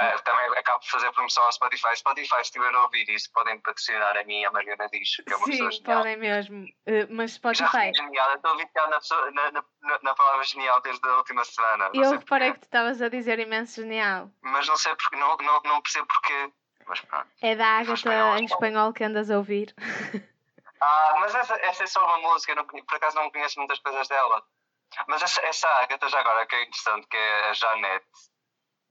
Uh, 0.00 0.22
também 0.22 0.46
acabo 0.56 0.78
de 0.78 0.90
fazer 0.90 1.10
promoção 1.10 1.42
ao 1.42 1.50
Spotify. 1.50 1.96
Spotify, 1.96 2.36
se 2.36 2.42
estiver 2.42 2.72
a 2.72 2.82
ouvir 2.82 3.08
isso, 3.10 3.32
podem 3.32 3.58
patrocinar 3.58 4.16
a 4.16 4.22
mim, 4.22 4.44
a 4.44 4.50
Mariana 4.52 4.88
Diz, 4.92 5.16
que 5.16 5.32
é 5.32 5.36
uma 5.36 5.44
Sim, 5.46 5.50
pessoa 5.50 5.72
genial. 5.72 5.96
podem 5.96 6.16
mesmo. 6.16 6.64
Uh, 6.64 7.06
mas 7.10 7.32
Spotify. 7.32 7.92
Já 7.92 8.04
genial, 8.04 8.34
estou 8.36 8.56
viciado 8.56 8.90
na, 8.90 8.98
pessoa, 9.00 9.30
na, 9.32 9.50
na, 9.50 9.64
na, 10.02 10.14
palavra 10.14 10.44
genial 10.44 10.80
desde 10.82 11.08
a 11.08 11.16
última 11.16 11.44
semana. 11.44 11.90
Eu 11.92 12.12
reparei 12.12 12.52
que 12.52 12.60
tu 12.60 12.64
estavas 12.64 13.02
a 13.02 13.08
dizer 13.08 13.40
imenso 13.40 13.82
genial. 13.82 14.30
Mas 14.40 14.68
não 14.68 14.76
sei 14.76 14.94
porque, 14.94 15.16
não, 15.16 15.36
não, 15.38 15.60
não 15.64 15.82
percebo 15.82 16.06
porquê. 16.06 16.52
Mas 16.86 17.00
pronto. 17.00 17.26
É 17.42 17.56
da 17.56 17.66
Agatha 17.66 18.38
em 18.38 18.44
espanhol 18.44 18.92
que 18.92 19.02
andas 19.02 19.30
a 19.30 19.36
ouvir. 19.36 19.74
Ah, 20.80 21.16
mas 21.18 21.34
essa, 21.34 21.54
essa 21.56 21.82
é 21.82 21.86
só 21.88 22.04
uma 22.04 22.30
música, 22.30 22.54
não, 22.54 22.64
por 22.64 22.94
acaso 22.94 23.16
não 23.16 23.28
conheço 23.32 23.58
muitas 23.58 23.80
coisas 23.80 24.06
dela. 24.06 24.44
Mas 25.08 25.20
essa, 25.22 25.40
essa 25.44 25.68
Agatha 25.68 26.08
já 26.08 26.20
agora 26.20 26.46
que 26.46 26.54
é 26.54 26.62
interessante, 26.62 27.04
que 27.08 27.16
é 27.16 27.50
a 27.50 27.52
Janete 27.52 28.06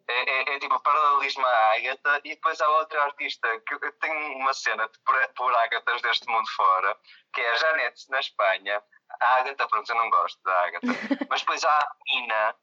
é, 0.07 0.29
é, 0.29 0.55
é, 0.55 0.59
tipo 0.59 0.79
paralelismo 0.79 1.45
à 1.45 1.73
Agatha 1.73 2.21
e 2.23 2.29
depois 2.29 2.59
há 2.61 2.69
outra 2.69 3.03
artista 3.03 3.47
que 3.61 3.73
eu 3.73 3.91
tenho 3.99 4.37
uma 4.37 4.53
cena 4.53 4.87
de, 4.87 4.99
por, 5.05 5.27
por 5.35 5.55
Agatas 5.55 6.01
deste 6.01 6.27
mundo 6.29 6.49
fora, 6.51 6.97
que 7.33 7.41
é 7.41 7.51
a 7.51 7.55
Janete 7.55 8.09
na 8.09 8.19
Espanha. 8.19 8.81
A 9.21 9.35
Agatha, 9.35 9.67
pronto, 9.67 9.89
eu 9.89 9.95
não 9.95 10.09
gosto 10.09 10.41
da 10.43 10.65
Agatha. 10.65 10.87
Mas 11.29 11.41
depois 11.41 11.63
há 11.63 11.77
a 11.77 11.89
Nina, 12.13 12.55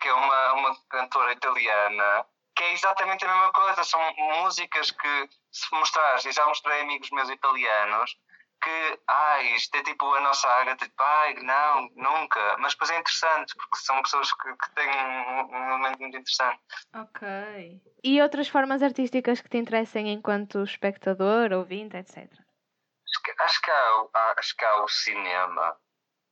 que 0.00 0.08
é 0.08 0.12
uma, 0.12 0.52
uma 0.52 0.76
cantora 0.90 1.32
italiana, 1.32 2.26
que 2.54 2.62
é 2.62 2.72
exatamente 2.72 3.24
a 3.24 3.28
mesma 3.28 3.52
coisa. 3.52 3.82
São 3.82 4.00
músicas 4.42 4.90
que, 4.90 5.28
se 5.50 5.74
mostrares, 5.74 6.24
e 6.24 6.32
já 6.32 6.46
mostrei 6.46 6.82
amigos 6.82 7.10
meus 7.10 7.30
italianos, 7.30 8.16
que, 8.62 9.00
ai, 9.08 9.54
isto 9.56 9.74
é 9.76 9.82
tipo 9.82 10.14
a 10.14 10.20
nossa 10.20 10.48
área, 10.48 10.76
tipo, 10.76 10.94
ai, 11.02 11.34
não, 11.34 11.88
nunca. 11.96 12.56
Mas 12.58 12.72
depois 12.72 12.90
é 12.90 12.98
interessante, 12.98 13.54
porque 13.56 13.76
são 13.76 14.00
pessoas 14.02 14.32
que, 14.32 14.56
que 14.56 14.74
têm 14.74 14.88
um, 14.88 15.40
um 15.40 15.68
momento 15.70 15.98
muito 15.98 16.16
interessante. 16.16 16.60
Ok. 16.94 17.82
E 18.04 18.22
outras 18.22 18.48
formas 18.48 18.82
artísticas 18.82 19.40
que 19.40 19.48
te 19.48 19.58
interessem 19.58 20.12
enquanto 20.12 20.62
espectador, 20.62 21.52
ouvinte, 21.52 21.96
etc? 21.96 22.18
Acho 22.18 23.22
que, 23.22 23.42
acho 23.42 23.60
que, 23.60 23.70
há, 23.70 24.06
há, 24.14 24.34
acho 24.38 24.56
que 24.56 24.64
há 24.64 24.82
o 24.82 24.88
cinema. 24.88 25.76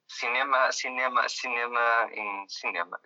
Cinema, 0.08 0.72
cinema, 0.72 1.28
cinema 1.28 2.08
em 2.12 2.48
cinema. 2.48 3.00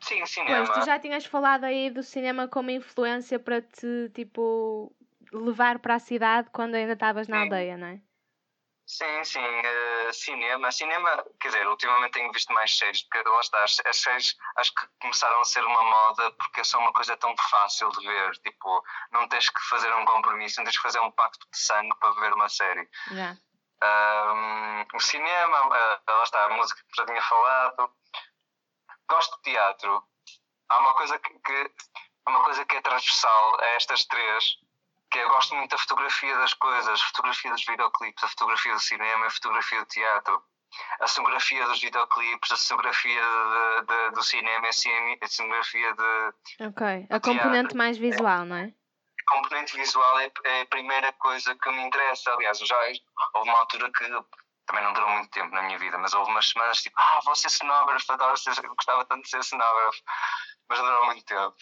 Sim, 0.00 0.24
cinema. 0.26 0.64
Pois, 0.64 0.78
tu 0.78 0.86
já 0.86 0.98
tinhas 0.98 1.26
falado 1.26 1.64
aí 1.64 1.90
do 1.90 2.02
cinema 2.02 2.48
como 2.48 2.70
influência 2.70 3.38
para 3.38 3.60
te, 3.60 4.10
tipo, 4.14 4.94
levar 5.32 5.78
para 5.78 5.96
a 5.96 5.98
cidade 5.98 6.48
quando 6.50 6.74
ainda 6.74 6.94
estavas 6.94 7.28
na 7.28 7.42
aldeia, 7.42 7.76
não 7.76 7.88
é? 7.88 8.00
Sim, 8.90 9.22
sim, 9.22 9.38
uh, 9.38 10.12
cinema. 10.12 10.72
Cinema, 10.72 11.24
quer 11.38 11.48
dizer, 11.50 11.68
ultimamente 11.68 12.14
tenho 12.14 12.32
visto 12.32 12.52
mais 12.52 12.76
séries, 12.76 13.02
porque 13.04 13.28
lá 13.28 13.38
está, 13.38 13.62
as, 13.62 13.80
as 13.86 13.96
séries 13.96 14.36
acho 14.56 14.74
que 14.74 14.84
começaram 15.00 15.40
a 15.40 15.44
ser 15.44 15.64
uma 15.64 15.80
moda 15.84 16.32
porque 16.32 16.64
são 16.64 16.80
uma 16.80 16.92
coisa 16.92 17.16
tão 17.16 17.32
fácil 17.36 17.88
de 17.90 18.04
ver. 18.04 18.32
Tipo, 18.38 18.84
não 19.12 19.28
tens 19.28 19.48
que 19.48 19.60
fazer 19.68 19.94
um 19.94 20.04
compromisso, 20.04 20.58
não 20.58 20.64
tens 20.64 20.76
que 20.76 20.82
fazer 20.82 20.98
um 20.98 21.12
pacto 21.12 21.46
de 21.52 21.56
sangue 21.56 21.94
para 22.00 22.20
ver 22.20 22.32
uma 22.32 22.48
série. 22.48 22.90
Yeah. 23.12 23.38
Um, 23.80 24.84
o 24.92 25.00
cinema, 25.00 25.66
uh, 25.68 26.00
lá 26.08 26.24
está, 26.24 26.46
a 26.46 26.50
música 26.50 26.82
que 26.82 26.96
já 26.96 27.06
tinha 27.06 27.22
falado. 27.22 27.94
Gosto 29.08 29.36
de 29.36 29.42
teatro. 29.52 30.02
Há 30.68 30.78
uma 30.80 30.94
coisa 30.94 31.16
que, 31.20 31.38
que, 31.38 31.72
uma 32.26 32.42
coisa 32.42 32.64
que 32.64 32.74
é 32.74 32.80
transversal 32.80 33.60
a 33.60 33.66
estas 33.66 34.04
três 34.06 34.58
que 35.10 35.18
eu 35.18 35.28
gosto 35.28 35.54
muito 35.54 35.70
da 35.70 35.78
fotografia 35.78 36.36
das 36.38 36.54
coisas, 36.54 37.00
a 37.00 37.06
fotografia 37.06 37.50
dos 37.50 37.64
videoclipes, 37.66 38.24
a 38.24 38.28
fotografia 38.28 38.72
do 38.72 38.80
cinema, 38.80 39.26
a 39.26 39.30
fotografia 39.30 39.80
do 39.80 39.86
teatro, 39.86 40.42
a 41.00 41.06
cenografia 41.06 41.66
dos 41.66 41.80
videoclipes, 41.80 42.52
a 42.52 42.56
cenografia 42.56 43.20
de, 43.20 43.86
de, 43.86 44.10
do 44.12 44.22
cinema, 44.22 44.68
a 44.68 45.26
cenografia 45.26 45.94
de. 45.94 46.66
Ok, 46.66 47.06
a 47.10 47.20
componente 47.20 47.76
mais 47.76 47.98
visual, 47.98 48.44
não 48.44 48.56
é? 48.56 48.72
A 48.72 49.34
componente 49.34 49.76
visual 49.76 50.20
é, 50.20 50.30
é, 50.44 50.62
a 50.62 50.66
primeira 50.66 51.12
coisa 51.14 51.54
que 51.56 51.70
me 51.70 51.82
interessa. 51.82 52.32
Aliás, 52.32 52.58
já 52.58 52.76
houve 53.34 53.50
uma 53.50 53.58
altura 53.58 53.90
que 53.90 54.04
também 54.66 54.84
não 54.84 54.92
durou 54.92 55.10
muito 55.10 55.30
tempo 55.30 55.52
na 55.54 55.62
minha 55.62 55.78
vida, 55.78 55.98
mas 55.98 56.14
houve 56.14 56.30
umas 56.30 56.48
semanas 56.48 56.82
tipo, 56.82 56.94
ah, 56.98 57.20
vou 57.24 57.34
ser 57.34 57.50
cenógrafo, 57.50 58.12
adoro 58.12 58.36
ser, 58.36 58.54
gostava 58.68 59.04
tanto 59.04 59.24
de 59.24 59.30
ser 59.30 59.42
cenógrafo, 59.42 60.00
mas 60.68 60.78
não 60.78 60.86
durou 60.86 61.06
muito 61.06 61.24
tempo 61.24 61.56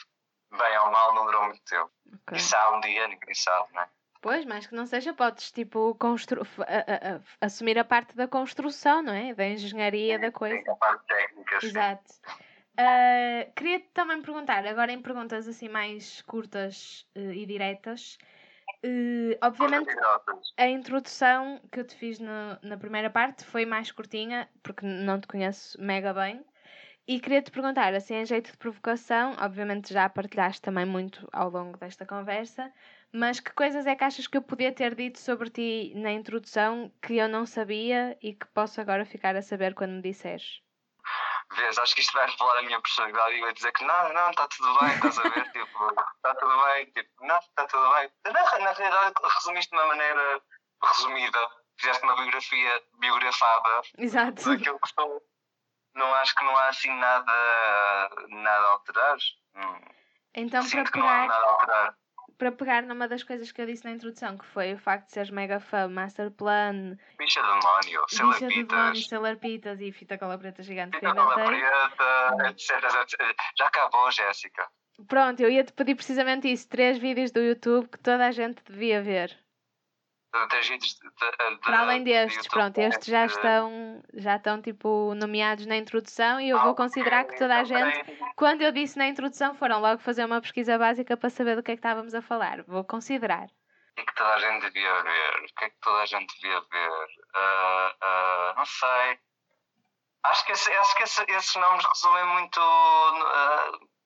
bem 0.51 0.79
ou 0.79 0.91
mal, 0.91 1.15
não 1.15 1.27
durou 1.27 1.45
muito 1.45 1.63
tempo. 1.65 1.91
Okay. 2.23 2.39
Isso 2.39 2.57
há 2.57 2.77
um 2.77 2.81
dia, 2.81 3.09
ninguém 3.09 3.35
sabe, 3.35 3.73
não 3.75 3.83
é? 3.83 3.89
Pois, 4.21 4.45
mas 4.45 4.67
que 4.67 4.75
não 4.75 4.87
seja, 4.87 5.15
podes 5.15 5.53
tipo 5.53 5.95
constru... 5.95 6.43
A, 6.61 6.65
a, 6.65 7.17
a, 7.17 7.47
assumir 7.47 7.79
a 7.79 7.85
parte 7.85 8.17
da 8.17 8.27
construção, 8.27 9.01
não 9.03 9.13
é? 9.13 9.33
Da 9.35 9.47
engenharia 9.47 10.17
Sim, 10.17 10.21
da 10.21 10.33
coisa. 10.33 10.73
A 10.73 10.75
parte 10.75 11.07
técnica. 11.07 11.59
Exato. 11.63 12.15
Uh, 12.79 13.53
queria 13.57 13.81
também 13.93 14.23
perguntar, 14.23 14.65
agora 14.65 14.93
em 14.93 15.03
perguntas 15.03 15.49
assim 15.49 15.69
mais 15.69 16.23
curtas 16.23 17.07
uh, 17.17 17.33
e 17.33 17.45
diretas. 17.45 18.19
Uh, 18.85 19.37
obviamente, 19.43 19.93
a 20.57 20.69
introdução 20.69 21.61
que 21.73 21.81
eu 21.81 21.85
te 21.85 21.97
fiz 21.97 22.21
no, 22.21 22.59
na 22.63 22.77
primeira 22.77 23.11
parte 23.11 23.45
foi 23.45 23.67
mais 23.67 23.91
curtinha, 23.91 24.49
porque 24.63 24.87
não 24.87 25.21
te 25.21 25.27
conheço 25.27 25.81
mega 25.81 26.15
bem. 26.15 26.45
E 27.09 27.19
queria 27.19 27.41
te 27.41 27.51
perguntar, 27.51 27.95
assim, 27.95 28.17
em 28.17 28.27
jeito 28.27 28.53
de 28.53 28.59
provocação, 28.59 29.35
obviamente 29.41 29.95
já 29.95 30.11
partilhaste 30.11 30.61
também 30.61 30.85
muito 30.85 31.27
ao 31.33 31.49
longo 31.49 31.79
desta 31.79 32.05
conversa, 32.05 32.71
mas 33.11 33.41
que 33.41 33.51
coisas 33.55 33.87
é 33.87 33.97
que 33.97 34.05
achas 34.05 34.27
que 34.27 34.37
eu 34.37 34.43
podia 34.43 34.71
ter 34.71 34.95
dito 34.95 35.19
sobre 35.19 35.49
ti 35.49 35.95
na 35.97 36.13
introdução 36.13 36.93
que 37.01 37.17
eu 37.17 37.27
não 37.27 37.47
sabia 37.47 38.15
e 38.21 38.35
que 38.35 38.45
posso 38.49 38.79
agora 38.79 39.07
ficar 39.07 39.35
a 39.35 39.41
saber 39.41 39.75
quando 39.75 39.93
me 39.93 40.03
disseres? 40.03 40.61
Vês, 41.57 41.79
acho 41.79 41.95
que 41.95 42.03
isto 42.03 42.13
vai 42.13 42.29
revelar 42.29 42.59
a 42.59 42.63
minha 42.63 42.79
personalidade 42.79 43.37
e 43.37 43.41
vai 43.41 43.55
dizer 43.55 43.73
que 43.73 43.85
não, 43.87 44.13
não, 44.13 44.29
está 44.29 44.47
tudo 44.49 44.79
bem, 44.79 44.95
estás 44.95 45.19
a 45.19 45.23
ver? 45.23 45.45
tipo, 45.53 45.91
está 46.17 46.35
tudo 46.35 46.63
bem, 46.67 46.85
tipo, 46.91 47.27
não, 47.27 47.39
está 47.39 47.67
tudo 47.69 47.91
bem. 47.95 48.11
Na, 48.27 48.59
na 48.59 48.73
realidade, 48.73 49.15
resumiste 49.35 49.71
de 49.71 49.77
uma 49.77 49.87
maneira 49.87 50.43
resumida, 50.85 51.39
fizeste 51.79 52.05
uma 52.05 52.17
biografia 52.17 52.83
biografada 52.99 53.81
Exato. 53.97 54.45
daquilo 54.45 54.79
que 54.79 54.89
sou 54.91 55.23
não 55.99 56.15
acho 56.15 56.35
que 56.35 56.45
não 56.45 56.57
há 56.57 56.69
assim 56.69 56.95
nada, 56.99 58.11
nada 58.29 58.67
a 58.67 58.71
alterar. 58.71 59.19
Então, 60.35 60.63
Sinto 60.63 60.91
para 60.91 61.03
pegar, 61.03 61.95
para 62.39 62.53
pegar 62.53 62.83
numa 62.85 63.09
das 63.09 63.25
coisas 63.25 63.51
que 63.51 63.61
eu 63.61 63.67
disse 63.67 63.85
na 63.85 63.91
introdução, 63.91 64.39
que 64.39 64.47
foi 64.47 64.75
o 64.75 64.79
facto 64.79 65.07
de 65.07 65.13
seres 65.13 65.31
mega 65.31 65.59
fã, 65.59 65.89
Masterplan, 65.89 66.97
Bicha 67.19 67.43
do 67.43 67.49
Demónio, 67.49 68.05
Sailor 68.95 69.37
Pitas 69.37 69.81
e 69.81 69.93
Fita 69.93 70.17
Cola 70.17 70.39
Preta 70.39 70.63
Gigante 70.63 70.97
Fita 70.97 71.15
Cola 71.15 71.35
Preta, 71.35 72.49
etc, 72.49 72.71
etc. 73.03 73.37
Já 73.59 73.67
acabou, 73.67 74.11
Jéssica. 74.11 74.69
Pronto, 75.09 75.41
eu 75.41 75.51
ia-te 75.51 75.73
pedir 75.73 75.97
precisamente 75.97 76.51
isso: 76.51 76.69
três 76.69 76.99
vídeos 76.99 77.33
do 77.33 77.41
YouTube 77.41 77.89
que 77.89 77.99
toda 77.99 78.27
a 78.27 78.31
gente 78.31 78.63
devia 78.65 79.03
ver. 79.03 79.37
De, 80.47 80.79
de, 80.79 81.59
Para 81.61 81.81
além 81.81 82.05
destes, 82.05 82.43
de 82.43 82.49
pronto, 82.49 82.79
estes 82.79 83.07
já 83.07 83.27
estão, 83.27 84.03
já 84.15 84.37
estão 84.37 84.61
tipo 84.61 85.15
nomeados 85.15 85.67
na 85.67 85.77
introdução 85.77 86.41
e 86.41 86.51
eu 86.51 86.61
vou 86.61 86.75
considerar 86.75 87.25
que 87.25 87.37
toda 87.37 87.57
a 87.57 87.65
gente, 87.65 88.05
quando 88.37 88.63
eu 88.63 88.73
disse 88.73 88.99
na 88.99 89.07
introdução, 89.07 89.55
foram 89.55 89.81
logo 89.81 90.01
fazer 90.01 90.25
uma 90.25 90.41
pesquisa 90.41 90.79
básica 90.79 91.17
para 91.17 91.31
saber 91.31 91.57
do 91.57 91.63
que 91.63 91.73
é 91.73 91.75
que 91.75 91.81
estávamos 91.81 92.15
a 92.15 92.23
falar. 92.23 92.63
Vou 92.65 92.85
considerar. 92.85 93.47
O 93.47 93.95
que 93.97 94.03
é 94.03 94.05
que 94.05 94.15
toda 94.15 94.35
a 94.35 94.39
gente 94.39 94.63
devia 94.63 95.03
ver? 95.03 95.37
O 95.41 95.55
que 95.55 95.65
é 95.65 95.71
que 95.71 95.81
toda 95.81 95.99
a 95.99 96.07
gente 96.07 96.35
devia 96.41 96.61
ver? 96.61 97.07
Uh, 97.35 97.91
uh, 98.05 98.55
não 98.57 98.65
sei. 98.65 99.19
Acho 100.25 100.45
que, 100.45 100.53
esse, 100.53 100.71
acho 100.73 100.97
que 100.97 101.03
esse, 101.03 101.25
esses 101.29 101.57
nomes 101.57 101.85
resumem 101.85 102.27
muito. 102.27 102.61
Uh, 102.61 103.98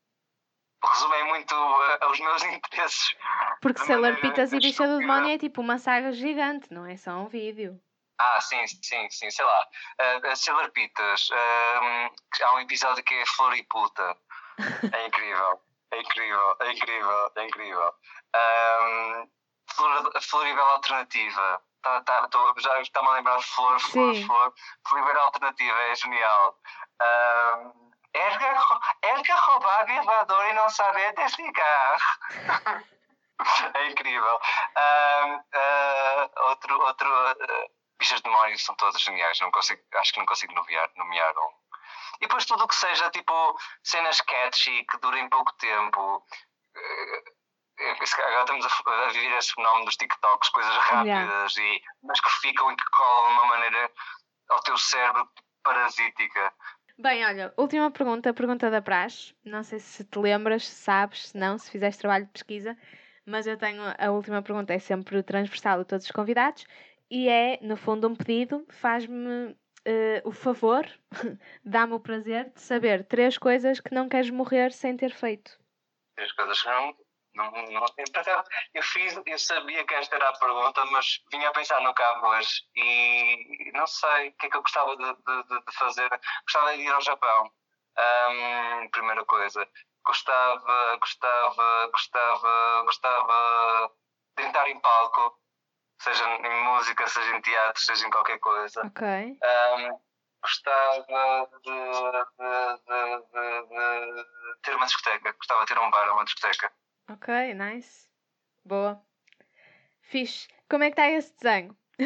resumem 0.85 1.25
muito 1.29 1.55
uh, 1.55 2.11
os 2.11 2.21
meus 2.21 2.43
interesses. 2.45 3.15
Porque 3.61 3.85
Sailor 3.85 4.21
Pitas 4.21 4.53
e 4.53 4.59
Bicha 4.59 4.87
do 4.87 4.99
Demónio 4.99 5.31
é 5.31 5.39
tipo 5.39 5.61
uma 5.61 5.79
saga 5.79 6.13
gigante, 6.13 6.73
não 6.73 6.87
é 6.87 6.97
só 6.97 7.13
um 7.13 7.29
vídeo. 7.29 7.81
Ah, 8.19 8.41
sim, 8.41 8.65
sim, 8.67 9.09
sim, 9.11 9.31
sei 9.31 9.45
lá. 9.45 9.67
Uh, 10.01 10.37
Sailor 10.37 10.71
Pitas, 10.71 11.31
uh, 11.31 12.45
há 12.45 12.55
um 12.55 12.61
episódio 12.61 13.03
que 13.05 13.15
é 13.15 13.27
Flor 13.27 13.57
e 13.57 13.63
Puta. 13.65 14.17
É 14.93 15.07
incrível, 15.07 15.61
é 15.91 16.01
incrível, 16.01 16.57
é 16.61 16.73
incrível, 16.73 17.33
é 17.37 17.45
incrível. 17.47 17.95
Um, 18.37 19.29
Flor, 19.75 20.13
Floribela 20.21 20.73
Alternativa. 20.73 21.63
Tá, 21.83 22.01
tá, 22.03 22.29
tô, 22.29 22.55
já 22.61 22.81
está-me 22.81 23.09
a 23.09 23.13
lembrar 23.13 23.39
de 23.39 23.45
Flor, 23.45 23.81
Flor, 23.81 24.15
Sim. 24.15 24.25
Flor. 24.25 24.55
Floribela 24.89 25.25
Alternativa 25.25 25.81
é 25.81 25.95
genial. 25.97 26.59
Um, 27.03 27.92
Erga, 28.15 28.81
erga 29.03 29.35
roubar 29.35 29.89
elevador 29.89 30.47
e 30.47 30.53
não 30.53 30.69
saber 30.69 31.15
desligar. 31.15 32.19
é 33.75 33.89
incrível. 33.89 34.41
Uh, 34.77 35.37
uh, 35.37 36.49
outro, 36.49 36.81
outro 36.83 37.09
uh, 37.09 37.71
bichas 37.99 38.21
de 38.21 38.29
memória 38.29 38.57
são 38.59 38.75
todas 38.75 39.01
geniais. 39.01 39.41
Não 39.41 39.51
consigo, 39.51 39.81
acho 39.95 40.13
que 40.13 40.19
não 40.19 40.27
consigo 40.27 40.55
nomear, 40.55 40.91
nomear 40.97 41.35
um. 41.39 41.63
E 42.21 42.27
depois 42.27 42.45
tudo 42.45 42.65
o 42.65 42.69
que 42.69 42.77
seja 42.77 43.11
tipo 43.11 43.59
cenas 43.83 44.21
catchy 44.21 44.85
que 44.85 44.99
durem 44.99 45.29
pouco 45.29 45.53
tempo. 45.55 46.25
Agora 47.79 48.41
estamos 48.41 48.67
a, 48.67 48.91
a 48.93 49.09
viver 49.09 49.37
esse 49.39 49.55
fenómeno 49.55 49.87
dos 49.87 49.97
TikToks, 49.97 50.51
coisas 50.51 50.77
rápidas, 50.77 51.57
yeah. 51.57 51.77
e, 51.77 51.83
mas 52.03 52.21
que 52.21 52.29
ficam 52.41 52.71
e 52.71 52.77
que 52.77 52.85
colam 52.91 53.29
de 53.29 53.33
uma 53.33 53.47
maneira 53.47 53.91
ao 54.51 54.61
teu 54.61 54.77
cérebro 54.77 55.29
parasítica. 55.65 56.53
Bem, 57.03 57.25
olha, 57.27 57.53
última 57.57 57.91
pergunta, 57.91 58.33
pergunta 58.33 58.71
da 58.71 58.81
Praxe. 58.81 59.35
Não 59.45 59.65
sei 59.65 59.81
se 59.81 60.05
te 60.05 60.21
lembras, 60.21 60.69
se 60.69 60.85
sabes, 60.85 61.31
se 61.31 61.37
não, 61.37 61.59
se 61.59 61.69
fizeste 61.69 62.01
trabalho 62.01 62.27
de 62.27 62.31
pesquisa, 62.31 62.79
mas 63.27 63.45
eu 63.45 63.57
tenho 63.57 63.83
a 63.99 64.11
última 64.13 64.41
pergunta, 64.41 64.73
é 64.73 64.79
sempre 64.79 65.21
transversal 65.21 65.81
a 65.81 65.85
todos 65.85 66.07
os 66.07 66.13
convidados 66.13 66.65
e 67.11 67.29
é, 67.29 67.59
no 67.61 67.77
fundo, 67.77 68.07
um 68.07 68.15
pedido. 68.15 68.65
Faz-me 68.69 69.49
uh, 69.49 69.57
o 70.23 70.31
favor, 70.31 70.87
dá-me 71.65 71.95
o 71.95 71.99
prazer 71.99 72.53
de 72.55 72.61
saber 72.61 73.03
três 73.03 73.37
coisas 73.37 73.81
que 73.81 73.93
não 73.93 74.09
queres 74.09 74.31
morrer 74.31 74.71
sem 74.71 74.97
ter 74.97 75.11
feito. 75.11 75.59
Três 76.15 76.31
coisas 76.31 76.63
que 76.63 76.69
não 76.69 76.95
não, 77.35 77.51
não, 77.51 77.87
eu 78.75 78.83
fiz, 78.83 79.21
eu 79.25 79.39
sabia 79.39 79.85
que 79.85 79.95
esta 79.95 80.17
era 80.17 80.29
a 80.29 80.39
pergunta, 80.39 80.85
mas 80.87 81.23
vinha 81.31 81.49
a 81.49 81.53
pensar 81.53 81.81
no 81.81 81.95
cabo 81.95 82.27
hoje 82.29 82.63
e 82.77 83.71
não 83.75 83.87
sei 83.87 84.29
o 84.29 84.33
que 84.35 84.47
é 84.47 84.51
que 84.51 84.57
eu 84.57 84.63
gostava 84.63 84.97
de, 84.97 85.05
de, 85.05 85.65
de 85.65 85.73
fazer. 85.73 86.09
Gostava 86.43 86.77
de 86.77 86.83
ir 86.83 86.93
ao 86.93 87.01
Japão, 87.01 87.51
um, 87.99 88.89
primeira 88.91 89.25
coisa. 89.25 89.67
Gostava, 90.05 90.97
gostava, 90.97 91.89
gostava, 91.93 92.83
gostava 92.85 93.93
de 94.37 94.43
entrar 94.45 94.69
em 94.69 94.81
palco, 94.81 95.39
seja 96.01 96.25
em 96.25 96.65
música, 96.65 97.07
seja 97.07 97.37
em 97.37 97.41
teatro, 97.41 97.83
seja 97.83 98.07
em 98.07 98.11
qualquer 98.11 98.39
coisa. 98.41 98.83
Ok. 98.85 99.07
Um, 99.07 100.01
gostava 100.43 101.49
de, 101.63 101.71
de, 102.43 103.23
de, 103.71 104.27
ter 104.63 104.75
uma 104.75 104.87
discoteca, 104.87 105.33
gostava 105.33 105.61
de 105.61 105.67
ter 105.67 105.79
um 105.79 105.91
bar 105.91 106.09
ou 106.09 106.15
uma 106.15 106.25
discoteca. 106.25 106.73
Ok, 107.11 107.55
nice. 107.55 108.09
Boa. 108.65 109.03
Fixe. 110.03 110.49
Como 110.69 110.85
é 110.85 110.91
que 110.91 111.01
está 111.01 111.11
esse 111.11 111.35
desenho? 111.37 111.77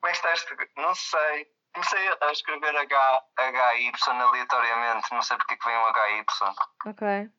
Como 0.00 0.06
é 0.06 0.10
que 0.10 0.16
está 0.16 0.32
este? 0.32 0.56
Não 0.76 0.94
sei. 0.94 1.52
Comecei 1.72 2.08
a 2.20 2.30
escrever 2.30 2.76
H, 2.76 3.24
HY 3.38 3.92
aleatoriamente. 4.06 5.12
Não 5.12 5.22
sei 5.22 5.36
porque 5.36 5.54
é 5.54 5.56
que 5.56 5.64
vem 5.64 5.76
um 5.76 5.86
HY. 5.86 6.24
Ok. 6.86 7.30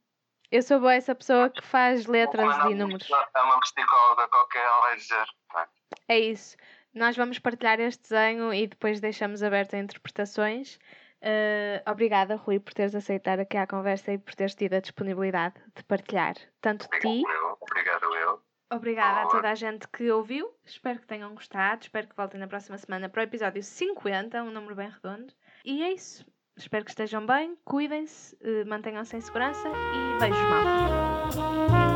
Eu 0.51 0.61
sou 0.61 0.79
boa 0.79 0.93
essa 0.93 1.15
pessoa 1.15 1.49
que 1.49 1.61
faz 1.61 2.05
letras 2.05 2.55
e 2.69 2.75
números. 2.75 3.09
É 3.09 3.41
uma 3.41 3.59
psicóloga 3.59 4.27
qualquer, 4.27 4.63
ela 4.63 4.81
vai 4.81 4.95
dizer. 4.95 5.25
É 6.07 6.19
isso. 6.19 6.55
Nós 6.93 7.15
vamos 7.17 7.39
partilhar 7.39 7.79
este 7.79 8.03
desenho 8.03 8.53
e 8.53 8.67
depois 8.67 8.99
deixamos 8.99 9.43
aberto 9.43 9.75
a 9.75 9.79
interpretações. 9.79 10.79
Uh, 11.25 11.81
obrigada, 11.89 12.35
Rui, 12.35 12.59
por 12.59 12.71
teres 12.73 12.93
aceitado 12.93 13.39
aqui 13.39 13.57
a 13.57 13.65
conversa 13.65 14.13
e 14.13 14.17
por 14.19 14.35
teres 14.35 14.53
tido 14.53 14.75
a 14.75 14.79
disponibilidade 14.79 15.55
de 15.75 15.83
partilhar 15.83 16.35
tanto 16.61 16.87
de 16.87 16.99
ti. 16.99 17.23
Eu, 17.27 17.57
obrigado, 17.59 18.15
eu. 18.15 18.41
Obrigada 18.71 19.21
a 19.21 19.27
toda 19.27 19.49
a 19.49 19.55
gente 19.55 19.87
que 19.87 20.11
ouviu. 20.11 20.51
Espero 20.63 20.99
que 20.99 21.07
tenham 21.07 21.33
gostado. 21.33 21.81
Espero 21.81 22.07
que 22.07 22.15
voltem 22.15 22.39
na 22.39 22.47
próxima 22.47 22.77
semana 22.77 23.09
para 23.09 23.21
o 23.21 23.23
episódio 23.23 23.63
50, 23.63 24.43
um 24.43 24.51
número 24.51 24.75
bem 24.75 24.89
redondo. 24.89 25.33
E 25.63 25.83
é 25.83 25.93
isso. 25.93 26.25
Espero 26.57 26.85
que 26.85 26.91
estejam 26.91 27.25
bem, 27.25 27.57
cuidem-se, 27.65 28.35
uh, 28.35 28.67
mantenham-se 28.67 29.17
em 29.17 29.21
segurança 29.21 29.67
e 29.67 30.19
beijos 30.19 30.41
mal. 30.41 31.94